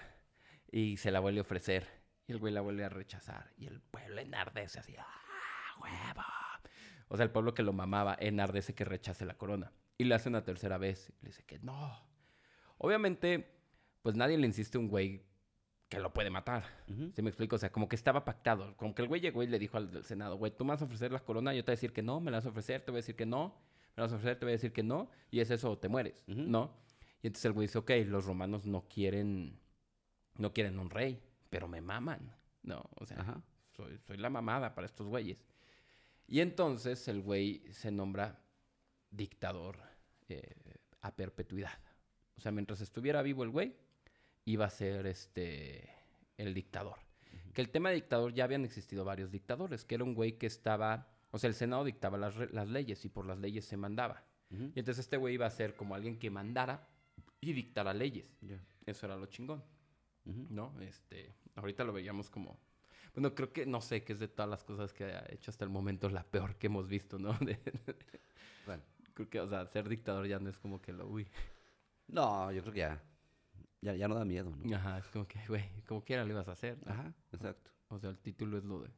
[0.71, 1.87] Y se la vuelve a ofrecer.
[2.27, 3.53] Y el güey la vuelve a rechazar.
[3.59, 4.97] Y el pueblo enardece así.
[4.99, 6.23] ¡Ah, huevo!
[7.09, 9.73] O sea, el pueblo que lo mamaba enardece que rechace la corona.
[9.99, 11.13] Y le hace una tercera vez.
[11.21, 12.01] Y le dice que no.
[12.79, 13.57] Obviamente,
[14.03, 15.25] pues nadie le insiste a un güey
[15.89, 16.65] que lo puede matar.
[16.89, 17.13] Ujú.
[17.15, 17.57] ¿Sí me explico?
[17.57, 18.77] O sea, como que estaba pactado.
[18.77, 20.85] Como que el güey llegó y le dijo al Senado, güey, tú me vas a
[20.85, 22.85] ofrecer la corona, yo te voy a decir que no, me la vas a ofrecer,
[22.85, 23.49] te voy a decir que no,
[23.97, 25.89] me la vas a ofrecer, te voy a decir que no, y es eso te
[25.89, 26.25] mueres.
[26.27, 26.73] ¿no?
[27.23, 29.59] Y entonces el güey dice, ok, los romanos no quieren,
[30.37, 32.91] no quieren un rey, pero me maman, ¿no?
[32.97, 35.45] O sea, soy, soy la mamada para estos güeyes.
[36.29, 38.41] Y entonces el güey se nombra
[39.11, 39.79] dictador
[40.29, 40.55] eh,
[41.01, 41.79] a perpetuidad.
[42.37, 43.75] O sea, mientras estuviera vivo el güey,
[44.45, 45.89] iba a ser este
[46.37, 46.99] el dictador.
[47.55, 50.47] Que el tema de dictador ya habían existido varios dictadores, que era un güey que
[50.47, 54.25] estaba, o sea, el Senado dictaba las, las leyes y por las leyes se mandaba.
[54.51, 56.87] Y entonces este güey iba a ser como alguien que mandara
[57.41, 58.31] y dictara leyes.
[58.85, 59.63] Eso era lo chingón.
[60.51, 60.75] ¿no?
[60.81, 62.59] Este, ahorita lo veíamos como
[63.17, 65.65] bueno, creo que no sé, que es de todas las cosas que ha hecho hasta
[65.65, 67.33] el momento la peor que hemos visto, ¿no?
[67.41, 67.59] De-
[68.67, 68.83] Bueno.
[69.15, 71.27] creo que, o sea, ser dictador ya no es como que lo, uy.
[72.09, 73.03] No, yo creo que ya,
[73.81, 74.77] ya, ya no da miedo, ¿no?
[74.77, 76.79] Ajá, es como que, güey, como quiera lo ibas a hacer.
[76.85, 76.93] ¿no?
[76.93, 77.71] Ajá, exacto.
[77.89, 78.91] O sea, el título es lo de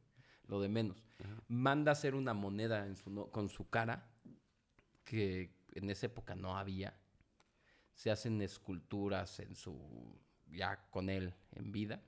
[0.47, 1.03] lo de menos.
[1.47, 4.09] Manda a hacer una moneda en su no- con su cara,
[5.03, 6.93] que en esa época no había.
[7.93, 12.01] Se hacen esculturas en su, ya con él en vida.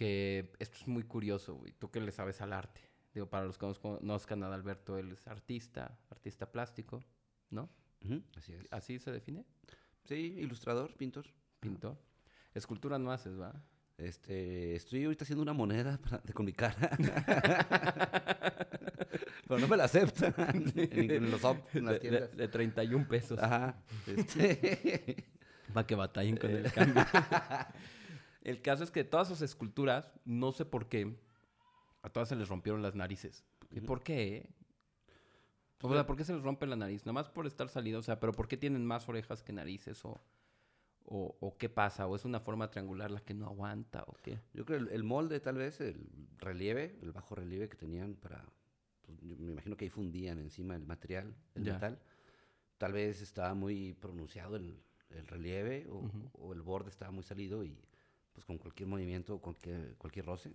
[0.00, 1.72] Que esto es muy curioso, güey.
[1.72, 2.80] Tú que le sabes al arte.
[3.12, 7.04] Digo, para los que no conozcan a Adalberto, él es artista, artista plástico,
[7.50, 7.68] ¿no?
[8.34, 8.66] Así es.
[8.70, 9.44] Así se define,
[10.04, 11.26] Sí, ilustrador, pintor.
[11.60, 11.98] pintor.
[12.54, 13.52] Escultura no haces, ¿va?
[13.98, 16.76] Este, estoy ahorita haciendo una moneda para- de, con mi cara.
[19.46, 20.32] Pero no me la aceptan
[20.74, 22.36] en, en los op- en De, las de, tiendas.
[22.36, 23.38] de 31 pesos.
[23.38, 23.76] Ajá.
[24.06, 25.26] Este,
[25.74, 27.04] Para que batallen con el cambio.
[28.42, 31.16] el caso es que todas sus esculturas, no sé por qué,
[32.02, 33.44] a todas se les rompieron las narices.
[33.70, 34.48] ¿Y por qué?
[35.82, 37.02] O sea, ¿por qué se les rompe la nariz?
[37.06, 38.00] Nada más por estar salido.
[38.00, 40.04] O sea, ¿pero por qué tienen más orejas que narices?
[40.04, 40.20] ¿O,
[41.06, 42.06] o, o qué pasa?
[42.06, 44.04] ¿O es una forma triangular la que no aguanta?
[44.06, 44.40] ¿O qué?
[44.52, 46.06] yo creo el, el molde, tal vez, el
[46.38, 48.44] relieve, el bajo relieve que tenían para.
[49.02, 51.74] pues, yo me imagino que ahí fundían encima el material, el Ya.
[51.74, 51.98] metal.
[52.76, 55.86] Tal vez estaba muy pronunciado el, el relieve
[56.32, 57.78] o el borde estaba muy salido y
[58.40, 60.50] pues con cualquier movimiento cualquier, cualquier roce.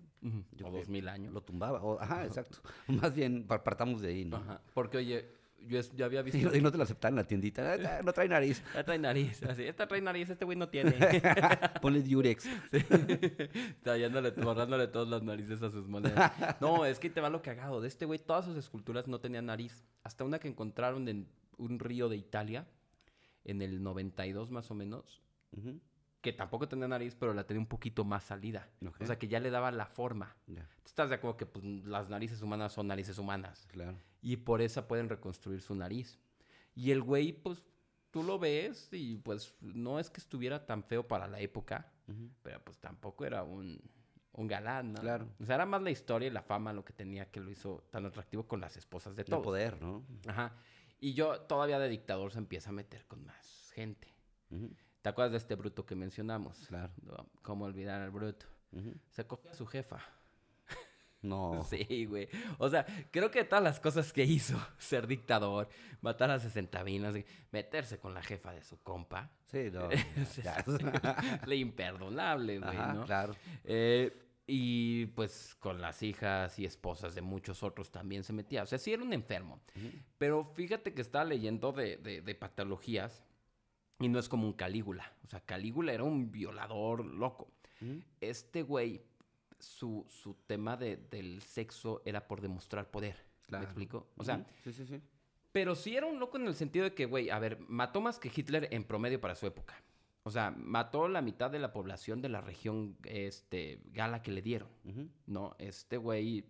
[0.54, 1.32] Yo o dos mil años.
[1.32, 1.84] lo tumbaba.
[1.84, 2.58] o- ajá, exacto.
[2.88, 4.38] Más bien par- partamos de ahí, ¿no?
[4.38, 4.60] Ajá.
[4.74, 5.26] Porque, oye,
[5.68, 6.50] yo, es- yo había Y, visto...
[6.50, 7.74] no- y no te lo aceptan en la tiendita.
[7.74, 8.60] "Ah, No trae nariz.
[8.70, 9.44] Esta trae nariz.
[9.44, 10.94] Así, esta trae nariz, este güey no tiene.
[11.80, 12.48] Ponle Durex.
[13.84, 16.32] Tallándole, borrándole todas las narices a sus monedas.
[16.60, 17.82] No, es que te va lo cagado.
[17.82, 19.84] De este güey, todas sus esculturas no tenían nariz.
[20.04, 21.28] Hasta una que encontraron en
[21.58, 22.68] un río de Italia,
[23.44, 25.22] en el 92 más o menos,
[25.52, 25.80] Ujú,
[26.26, 28.70] que tampoco tenía nariz, pero la tenía un poquito más salida.
[28.86, 29.02] Ok.
[29.02, 30.36] O sea, que ya le daba la forma.
[30.48, 33.68] Ya, ¿Tú estás de acuerdo que pues, las narices humanas son narices humanas?
[33.72, 33.98] claro.
[34.22, 36.20] Y por esa pueden reconstruir su nariz.
[36.74, 37.62] Y el güey, pues,
[38.10, 41.92] tú lo ves y pues no es que estuviera tan feo para la época.
[42.42, 43.80] Pero pues tampoco era un,
[44.32, 45.02] un galán, ¿no?
[45.02, 45.28] Claro.
[45.40, 47.88] O sea, era más la historia y la fama lo que tenía que lo hizo
[47.92, 49.44] tan atractivo con las esposas de El todos.
[49.44, 50.04] poder, ¿no?
[50.28, 50.56] Ajá.
[51.00, 54.08] Y yo todavía de dictador se empieza a meter con más gente.
[54.50, 54.72] Ujú,
[55.06, 56.66] ¿Te acuerdas de este bruto que mencionamos?
[56.68, 56.92] Claro.
[57.44, 58.48] ¿Cómo olvidar al bruto?
[59.12, 60.00] Se cogió a su jefa.
[61.22, 61.64] No.
[61.70, 62.28] Sí, güey.
[62.58, 65.70] O sea, creo que todas las cosas que hizo, ser dictador,
[66.02, 67.14] matar a 60 vinas,
[67.52, 69.90] meterse con la jefa de su compa, Sí, no.
[71.46, 73.06] le imperdonable, güey, Ajá, ¿no?
[73.06, 73.36] claro.
[73.64, 78.64] Eh, y pues con las hijas y esposas de muchos otros también se metía.
[78.64, 79.62] O sea, sí era un enfermo.
[80.18, 83.24] Pero fíjate que estaba leyendo de, de- de patologías
[84.00, 85.12] y no es como un Calígula.
[85.24, 87.52] O sea, Calígula era un violador loco.
[88.22, 89.02] Este güey,
[89.60, 93.16] su, su tema de- del sexo era por demostrar poder.
[93.44, 93.64] Claro.
[93.64, 94.08] ¿Me explico?
[94.18, 95.00] O sea, Sí, sí, sí.
[95.52, 98.18] pero sí era un loco en el sentido de que, güey, a ver, mató más
[98.20, 99.76] que Hitler en promedio para su época.
[100.24, 104.42] O sea, mató la mitad de la población de la región este, gala que le
[104.42, 104.70] dieron.
[105.28, 106.44] No, este güey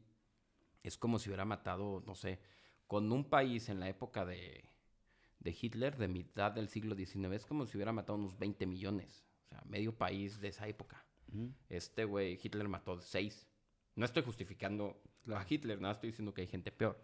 [0.83, 2.39] es como si hubiera matado, no sé,
[2.87, 4.63] con un país en la época de,
[5.45, 9.23] de Hitler, de mitad del siglo XIX, es como si hubiera matado unos 20 millones.
[9.45, 11.05] O sea, medio país de esa época.
[11.69, 13.47] Este güey, Hitler mató seis.
[13.95, 16.99] No estoy justificando a Hitler, nada, estoy diciendo que hay gente peor.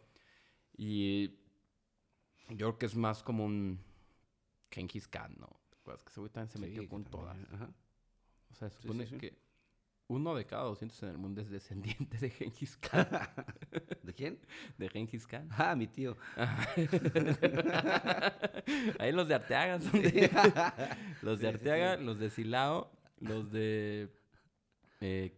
[0.76, 1.40] Y
[2.50, 3.80] yo creo que es más como un
[4.72, 5.60] Genghis Khan, ¿no?
[5.70, 7.54] ¿Te acuerdas que ese güey también se metió con también, todas?
[7.54, 7.74] ajá.
[8.50, 9.18] O sea, supone sí, sí.
[9.20, 9.38] que
[10.12, 13.08] uno de cada 200 en el mundo es descendiente de Genghis Khan.
[14.04, 14.40] ¿De quién?
[14.78, 15.48] de Genghis Khan.
[15.52, 16.18] Ah, mi tío.
[19.00, 20.30] Ahí los de Arteaga son de...
[21.22, 24.10] los de Arteaga, los de Silao, los de...
[25.00, 25.38] eh,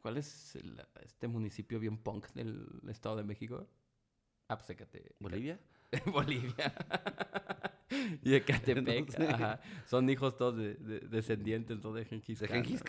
[0.00, 3.68] ¿Cuál es el- este municipio bien punk del Estado de México?
[4.48, 4.66] Ah, pues
[5.20, 5.60] ¿Bolivia?
[6.06, 6.74] Bolivia.
[8.22, 9.32] y Ecatepec, No sé.
[9.32, 9.60] ajá.
[9.86, 11.92] Son hijos todos de, de- descendientes ¿no?
[11.92, 12.48] de Genghis De.
[12.48, 12.82] Genghis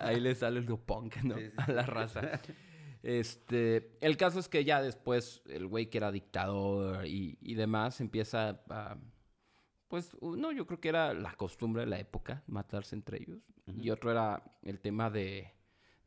[0.00, 1.36] Ahí le sale lo punk, ¿no?
[1.36, 2.40] Sí, sí, A la raza.
[3.02, 8.00] Este, el caso es que ya después el güey que era dictador y, y demás
[8.00, 8.98] empieza a...
[9.86, 13.38] Pues, no, yo creo que era la costumbre de la época, matarse entre ellos.
[13.80, 15.52] Y otro era el tema de,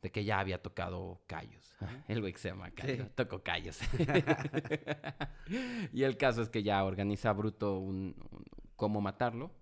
[0.02, 1.72] de que ya había tocado callos.
[2.08, 3.10] El güey que se llama Callo, Sí.
[3.14, 3.80] tocó callos.
[5.92, 8.44] y el caso es que ya organiza Bruto un, un-
[8.76, 9.52] cómo matarlo.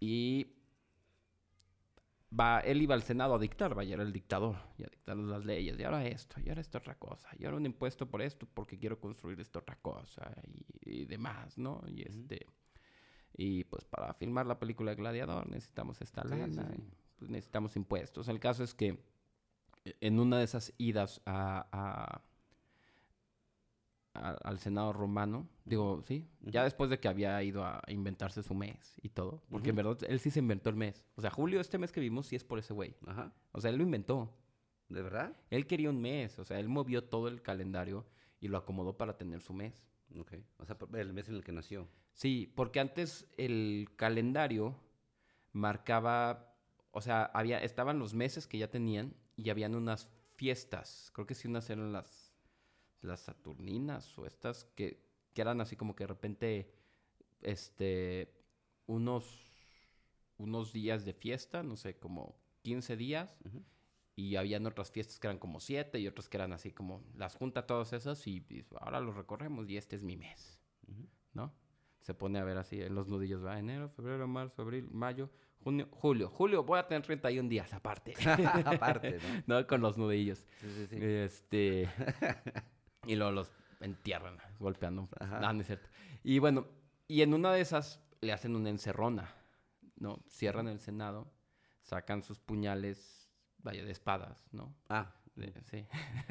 [0.00, 0.54] Y
[2.38, 5.44] va, él iba al Senado a dictar, vaya, era el dictador, y a dictar las
[5.44, 8.46] leyes, y ahora esto, y ahora esta otra cosa, y ahora un impuesto por esto
[8.52, 10.32] porque quiero construir esta otra cosa,
[10.84, 11.82] y, y demás, ¿no?
[11.86, 12.46] Y este,
[13.34, 16.82] y pues para filmar la película de Gladiador necesitamos esta lana, sí, sí.
[16.82, 18.28] y, pues, necesitamos impuestos.
[18.28, 18.98] El caso es que
[19.84, 22.22] en una de esas idas a, a-
[24.14, 28.54] a- al Senado romano, digo, sí, ya después de que había ido a inventarse su
[28.54, 31.04] mes y todo, porque en verdad él sí se inventó el mes.
[31.14, 32.94] O sea, julio, este mes que vimos, sí es por ese güey.
[33.06, 33.32] Ajá.
[33.52, 34.36] O sea, él lo inventó.
[34.88, 35.34] ¿De verdad?
[35.48, 38.04] Él quería un mes, o sea, él movió todo el calendario
[38.40, 39.82] y lo acomodó para tener su mes.
[40.18, 40.34] Ok.
[40.58, 41.88] O sea, el mes en el que nació.
[42.12, 44.76] Sí, porque antes el calendario
[45.52, 46.54] marcaba,
[46.90, 51.10] o sea, había, estaban los meses que ya tenían y habían unas fiestas.
[51.14, 52.32] Creo que sí unas eran las,
[53.00, 55.04] las Saturninas o estas que,
[55.34, 56.74] que eran así como que de repente,
[57.40, 58.32] este,
[58.86, 59.52] unos,
[60.38, 63.38] unos días de fiesta, no sé, como 15 días.
[64.14, 67.34] Y habían otras fiestas que eran como siete y otras que eran así como las
[67.34, 70.62] junta todas esas y, y ahora los recorremos y este es mi mes.
[71.32, 71.52] ¿no?
[72.00, 75.30] Se pone a ver así en los nudillos, va enero, febrero, marzo, abril, mayo,
[75.62, 76.28] junio, julio.
[76.28, 78.14] Julio voy a tener 31 días aparte,
[78.64, 79.58] Aparte, ¿no?
[79.60, 79.66] ¿no?
[79.66, 80.44] Con los nudillos.
[80.60, 80.96] Sí, sí, sí.
[81.00, 81.88] Este.
[83.06, 85.08] y luego los entierran golpeando.
[85.20, 85.40] Ajá.
[85.40, 85.88] No, no es cierto.
[86.22, 86.66] Y bueno,
[87.08, 89.34] y en una de esas le hacen una encerrona,
[89.96, 90.22] ¿no?
[90.28, 91.32] Cierran el Senado,
[91.82, 94.74] sacan sus puñales, vaya, de espadas, ¿no?
[94.88, 95.14] Ah.
[95.70, 95.86] Sí.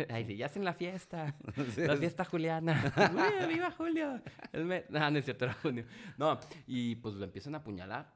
[0.10, 1.36] Ay, sí, ya hacen la fiesta.
[1.74, 2.94] Sí, La fiesta juliana.
[2.96, 4.22] ¡Uy, ¡Viva Julio!
[4.54, 5.86] El me- No, no es cierto, era junio.
[6.18, 8.14] No, y pues lo empiezan a apuñalar.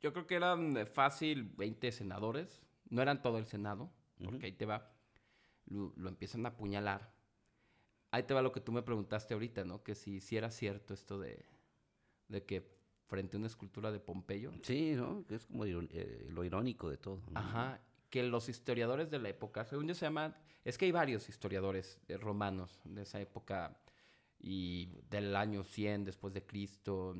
[0.00, 2.62] Yo creo que eran eh, fácil 20 senadores.
[2.90, 3.90] No eran todo el Senado,
[4.24, 4.90] porque ahí te va.
[5.66, 7.12] Lo, lo empiezan a apuñalar.
[8.10, 9.82] Ahí te va lo que tú me preguntaste ahorita, ¿no?
[9.82, 11.44] Que si, si era cierto esto de,
[12.28, 15.26] de que frente a una escultura de Pompeyo, Sí, ¿no?
[15.26, 17.22] Que es como eh, lo irónico de todo.
[17.30, 17.38] ¿no?
[17.38, 17.80] Ajá,
[18.10, 20.34] que los historiadores de la época, según yo se llaman,
[20.64, 23.78] es que hay varios historiadores eh, romanos de esa época
[24.38, 27.16] y del año 100 después de Cristo.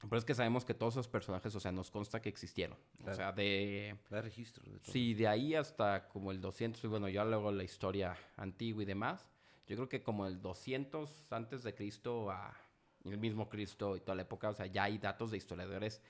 [0.00, 2.78] Pero es que sabemos que todos esos personajes, o sea, nos consta que existieron.
[3.06, 3.96] O sea, de...
[4.08, 4.92] Da registro de todo.
[4.92, 8.86] Sí, de ahí hasta como el 200, y bueno, ya luego la historia antigua y
[8.86, 9.28] demás.
[9.66, 12.56] Yo creo que como el 200 antes de Cristo a
[13.04, 16.02] el mismo Cristo y toda la época, o sea, ya hay datos de historiadores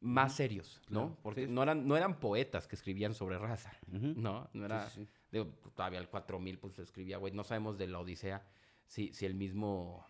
[0.00, 1.06] más serios, ¿no?
[1.06, 1.52] Claro, Porque sí.
[1.52, 3.72] no eran no eran poetas que escribían sobre raza.
[3.86, 4.48] ¿no?
[4.52, 5.10] No era sí, sí.
[5.32, 8.44] digo, todavía el 4000 pues escribía, güey, no sabemos de la Odisea
[8.86, 10.06] si si el mismo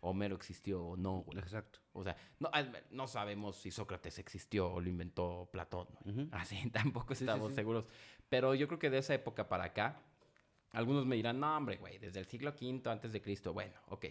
[0.00, 1.38] Homero existió o no, güey.
[1.38, 1.80] Exacto.
[1.92, 2.16] O sea,
[2.90, 5.88] no, sabemos si Sócrates existió o lo inventó Platón.
[6.32, 7.56] Así tampoco Sí, sí, estamos sí.
[7.56, 7.84] seguros.
[8.28, 10.00] Pero yo creo que de esa época para acá,
[10.70, 13.52] algunos me dirán, no, hombre, güey, desde el siglo V antes de Cristo.
[13.52, 14.06] Bueno, ok.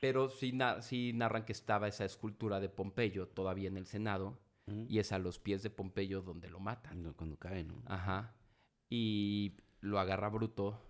[0.00, 4.40] Pero sí, na- sí narran que estaba esa escultura de Pompeyo todavía en el Senado
[4.66, 4.86] Ujú.
[4.88, 6.92] y es a los pies de Pompeyo donde lo matan.
[6.92, 7.82] Cuando, cuando cae, ¿no?
[7.86, 8.34] Ajá.
[8.88, 10.80] Y lo agarra Bruto.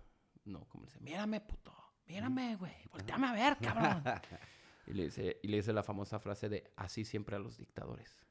[0.45, 1.73] No, como dice, mírame, puto.
[2.07, 2.73] Mírame, güey.
[2.91, 4.03] Volteame a ver, cabrón.
[4.87, 8.21] y, le dice, y le dice la famosa frase de así siempre a los dictadores.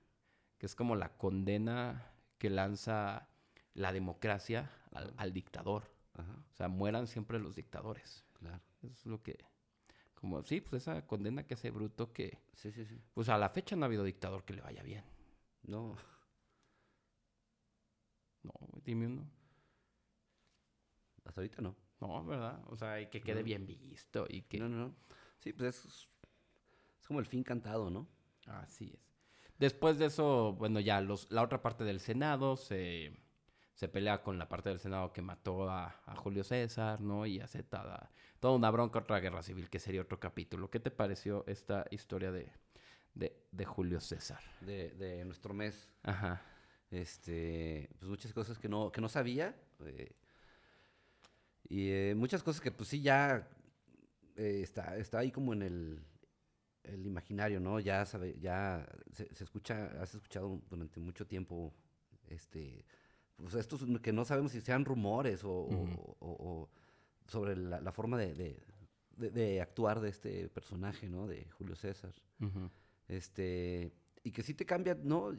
[0.58, 3.28] Que es como la condena que lanza
[3.74, 5.90] la democracia al, al dictador.
[6.14, 8.24] Ajá, O sea, mueran siempre los dictadores.
[8.38, 8.60] claro.
[8.82, 9.38] Eso es lo que...
[10.14, 12.38] Como, sí, pues esa condena que hace Bruto que...
[12.54, 13.00] Sí, sí, sí.
[13.14, 15.04] Pues a la fecha no ha habido dictador que le vaya bien.
[15.62, 15.96] No,
[18.42, 18.52] No,
[18.84, 19.28] dime uno.
[21.24, 21.74] hasta ahorita no.
[22.07, 22.61] No, ¿verdad?
[22.68, 23.44] O sea, y que quede No.
[23.44, 24.59] bien visto y que...
[24.59, 24.94] No, no, no.
[25.40, 26.09] Sí, pues es,
[27.00, 28.07] es como el fin cantado, ¿no?
[28.46, 29.00] Así es.
[29.59, 33.12] Después de eso, bueno, ya los, la otra parte del Senado se,
[33.74, 37.26] se pelea con la parte del Senado que mató a, a Julio César, ¿no?
[37.26, 40.68] Y hace toda, toda una bronca, otra guerra civil, que sería otro capítulo.
[40.70, 42.50] ¿Qué te pareció esta historia de,
[43.14, 44.40] de, de Julio César?
[44.61, 45.88] De, de nuestro mes.
[46.03, 46.42] Ajá.
[46.90, 49.55] Este, pues muchas cosas que no, que no sabía.
[49.84, 50.12] eh,
[51.72, 53.48] y eh, muchas cosas que pues sí ya
[54.36, 56.00] eh, está, está ahí como en el,
[56.84, 57.80] el imaginario, ¿no?
[57.80, 61.72] Ya sabe, ya se, se escucha, has escuchado durante mucho tiempo,
[62.28, 62.84] este,
[63.36, 66.16] pues estos que no sabemos si sean rumores o, o- Ujú.
[66.20, 66.70] o- o
[67.26, 68.62] sobre la, la forma de, de-
[69.16, 71.26] de- de actuar de este personaje, ¿no?
[71.26, 72.12] De Julio César.
[73.08, 73.92] Este,
[74.24, 75.32] y que sí te cambia, no,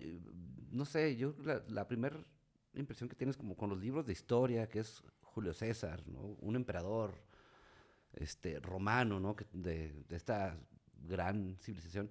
[0.72, 2.18] no sé, yo la, la primera
[2.76, 5.04] impresión que tienes como con los libros de historia, que es
[5.34, 6.20] Julio César, ¿no?
[6.42, 7.14] Un emperador,
[8.14, 9.36] este, romano, ¿no?
[9.36, 10.58] Que de, de esta
[11.08, 12.10] gran civilización,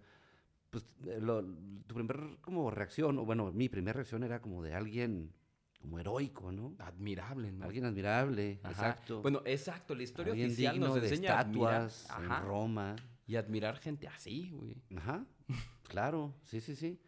[0.70, 1.42] pues eh, lo-
[1.86, 5.32] tu primer como reacción, o bueno, mi primera reacción era como de alguien
[5.80, 6.74] como heroico, ¿no?
[6.78, 7.64] Admirable, ¿no?
[7.64, 8.70] Alguien admirable, Ajá.
[8.72, 9.22] exacto.
[9.22, 9.94] Bueno, exacto.
[9.94, 12.38] La historia alguien oficial digno nos de enseña a admirar- estatuas Ajá.
[12.38, 12.96] en Roma.
[13.26, 14.76] Y admirar gente así, güey.
[14.96, 15.24] Ajá,
[15.88, 16.98] claro, sí, sí, sí.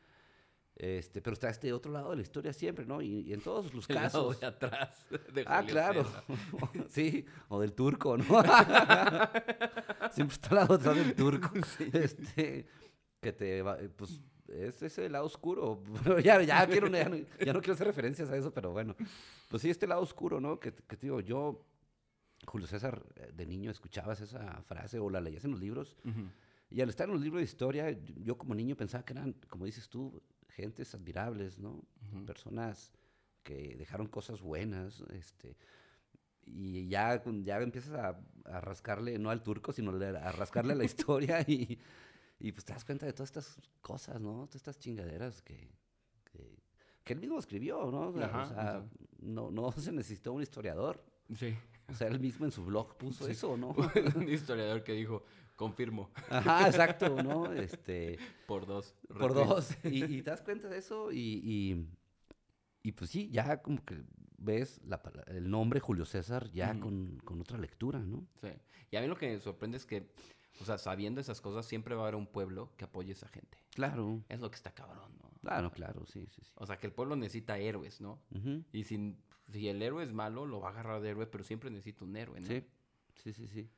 [0.77, 3.01] Este, pero está este otro lado de la historia siempre, ¿no?
[3.01, 4.41] Y, y en todos los El lado casos.
[4.41, 5.07] de atrás.
[5.33, 6.07] de Ah, Julio claro.
[6.89, 8.25] Sí, o del turco, ¿no?
[10.11, 11.51] siempre está al lado atrás del turco.
[11.93, 12.67] Este,
[13.21, 15.83] que te va, pues, es ese lado oscuro.
[16.23, 18.97] Ya, ya, quiero, ya, no, ya no quiero hacer referencias a eso, pero bueno.
[19.49, 20.59] Pues sí, este lado oscuro, ¿no?
[20.59, 21.65] Que, que te digo, yo,
[22.47, 25.97] Julio César, eh, de niño escuchabas esa frase o la leías en los libros.
[26.71, 29.65] Y al estar en los libros de historia, yo como niño pensaba que eran, como
[29.65, 30.21] dices tú,
[30.55, 31.83] gentes admirables, ¿no?
[32.27, 32.93] Personas
[33.43, 35.57] que dejaron cosas buenas, este,
[36.47, 40.85] y ya, ya empiezas a, a rascarle, no al turco, sino a rascarle a la
[40.91, 41.79] historia y,
[42.39, 44.47] y, pues te das cuenta de todas estas cosas, ¿no?
[44.47, 45.71] Todas estas chingaderas que,
[46.33, 46.59] que,
[47.03, 48.09] que él mismo escribió, ¿no?
[48.09, 48.85] O sea, Ajá, o sea, ajá.
[49.21, 51.03] no, no se necesitó un historiador.
[51.35, 51.55] Sí.
[51.89, 53.33] O sea, él mismo en su blog puso Sí.
[53.33, 53.71] eso, ¿no?
[54.17, 55.23] Un historiador que dijo,
[55.57, 57.53] confirmo, Ajá, exacto, ¿no?
[57.53, 58.95] Este, por dos.
[59.19, 59.71] por dos.
[59.85, 61.87] Y, y te das cuenta de eso y, y,
[62.83, 64.03] y pues sí, ya como que
[64.39, 68.27] ves la el nombre Julio César ya con, con otra lectura, ¿no?
[68.41, 68.49] Sí.
[68.91, 70.13] Y a mí lo que me sorprende es que,
[70.61, 73.29] o sea, sabiendo esas cosas, siempre va a haber un pueblo que apoye a esa
[73.29, 73.59] gente.
[73.71, 75.31] Claro, Es lo que está cabrón, ¿no?
[75.41, 76.53] claro, claro, sí, sí, sí.
[76.57, 78.23] O sea, que el pueblo necesita héroes, ¿no?
[78.73, 79.19] Y sin,
[79.53, 82.17] si el héroe es malo, lo va a agarrar de héroe, pero siempre necesita un
[82.17, 82.47] héroe, ¿no?
[82.47, 82.65] Sí,
[83.17, 83.71] sí, sí, sí.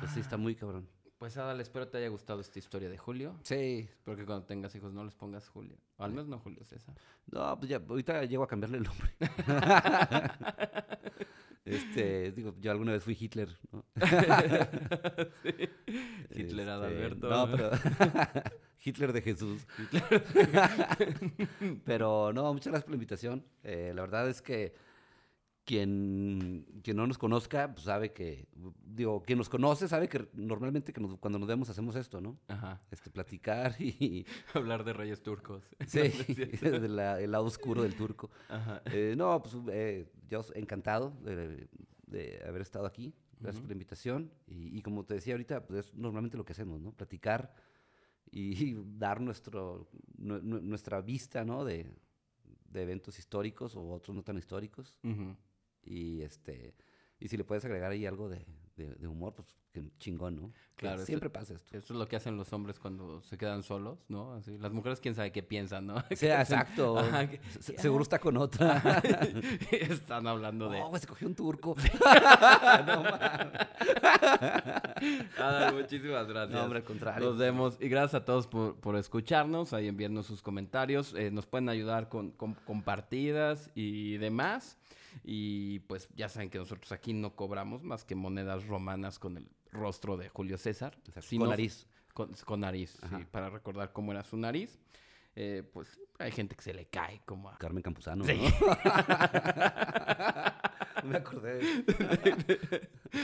[0.00, 0.88] Pues sí, está muy cabrón.
[1.18, 3.36] Pues Adal, espero te haya gustado esta historia de Julio.
[3.42, 3.88] Sí.
[3.90, 5.76] Espero que cuando tengas hijos no les pongas Julio.
[5.96, 6.94] O al menos no Julio César.
[7.26, 9.10] No, pues ya, ahorita llego a cambiarle el nombre.
[11.64, 13.84] este, digo, yo alguna vez fui Hitler, ¿no?
[15.44, 15.70] Hitler
[16.30, 17.28] Este, Adalberto.
[17.28, 17.70] No, pero
[18.84, 19.66] Hitler de Jesús.
[21.84, 23.44] pero no, muchas gracias por la invitación.
[23.64, 24.72] Eh, la verdad es que
[25.68, 28.48] quien, quien no nos conozca, pues sabe que,
[28.86, 32.38] digo, quien nos conoce sabe que normalmente que nos- cuando nos vemos hacemos esto, ¿no?
[32.48, 32.80] Ajá.
[32.90, 35.62] Este, platicar y, Hablar de reyes turcos.
[35.86, 38.30] sí, del lado oscuro del turco.
[38.48, 38.80] Ajá.
[38.86, 41.68] Eh, no, pues eh, yo encantado de,
[42.06, 43.12] de haber estado aquí.
[43.38, 44.32] Gracias por la invitación.
[44.46, 46.92] Y, y como te decía ahorita, pues es normalmente lo que hacemos, ¿no?
[46.92, 47.54] Platicar
[48.30, 51.62] y, dar nuestro, nu- nu- nuestra vista, ¿no?
[51.64, 51.86] De,
[52.70, 54.96] de eventos históricos o otros no tan históricos.
[55.04, 55.36] Ujú.
[55.90, 56.74] Y este
[57.20, 58.44] y si le puedes agregar ahí algo de,
[58.76, 60.52] de- de humor, pues que chingón, ¿no?
[60.76, 61.76] Claro, siempre pasa esto.
[61.76, 64.34] Eso es lo que hacen los hombres cuando se quedan solos, ¿no?
[64.34, 65.96] Así, las mujeres quién sabe qué piensan, ¿no?
[66.14, 66.98] Sí, exacto.
[66.98, 68.78] Ajá, que- Se- seguro está con otra.
[69.72, 70.80] Están hablando de...
[70.80, 71.74] Güey, se cogió un turco.
[72.86, 73.04] no.
[75.38, 76.56] Adal, muchísimas gracias.
[76.58, 77.28] No, hombre, al contrario.
[77.28, 81.46] Nos vemos y gracias a todos por, por escucharnos, ahí enviarnos sus comentarios, eh, nos
[81.46, 84.76] pueden ayudar con, con compartidas y demás.
[85.24, 89.48] Y pues ya saben que nosotros aquí no cobramos más que monedas romanas con el
[89.72, 90.98] rostro de Julio César.
[91.20, 91.86] Si con no- nariz.
[92.14, 94.78] Con, con nariz, sí, para recordar cómo era su nariz.
[95.40, 97.56] Eh, pues hay gente que se le cae como a...
[97.58, 98.24] Carmen Campuzano.
[98.24, 98.40] Sí.
[98.60, 98.66] ¿no?
[101.04, 101.60] Me acordé.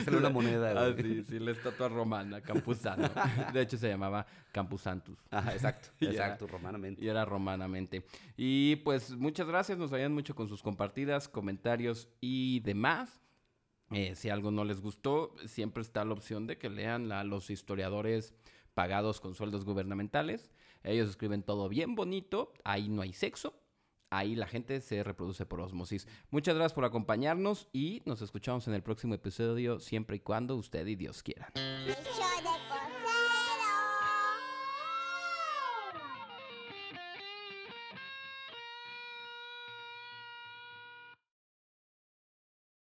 [0.05, 0.71] Salió la moneda.
[0.81, 3.11] Ah, sí, sí, la estatua romana, Campuzano.
[3.53, 5.19] De hecho se llamaba Campusantus.
[5.31, 5.89] Ajá, exacto.
[6.01, 7.05] Y era- Exacto, romanamente.
[7.05, 8.07] Y era romanamente.
[8.37, 13.21] Y pues muchas gracias, nos ayudan mucho con sus compartidas, comentarios y demás.
[13.91, 17.51] Eh, si algo no les gustó, siempre está la opción de que lean a los
[17.51, 18.35] historiadores
[18.73, 20.53] pagados con sueldos gubernamentales.
[20.85, 23.55] Ellos escriben todo bien bonito, ahí no hay sexo,
[24.11, 26.07] ahí la gente se reproduce por osmosis.
[26.31, 30.87] Muchas gracias por acompañarnos y nos escuchamos en el próximo episodio, siempre y cuando usted
[30.87, 31.51] y Dios quieran.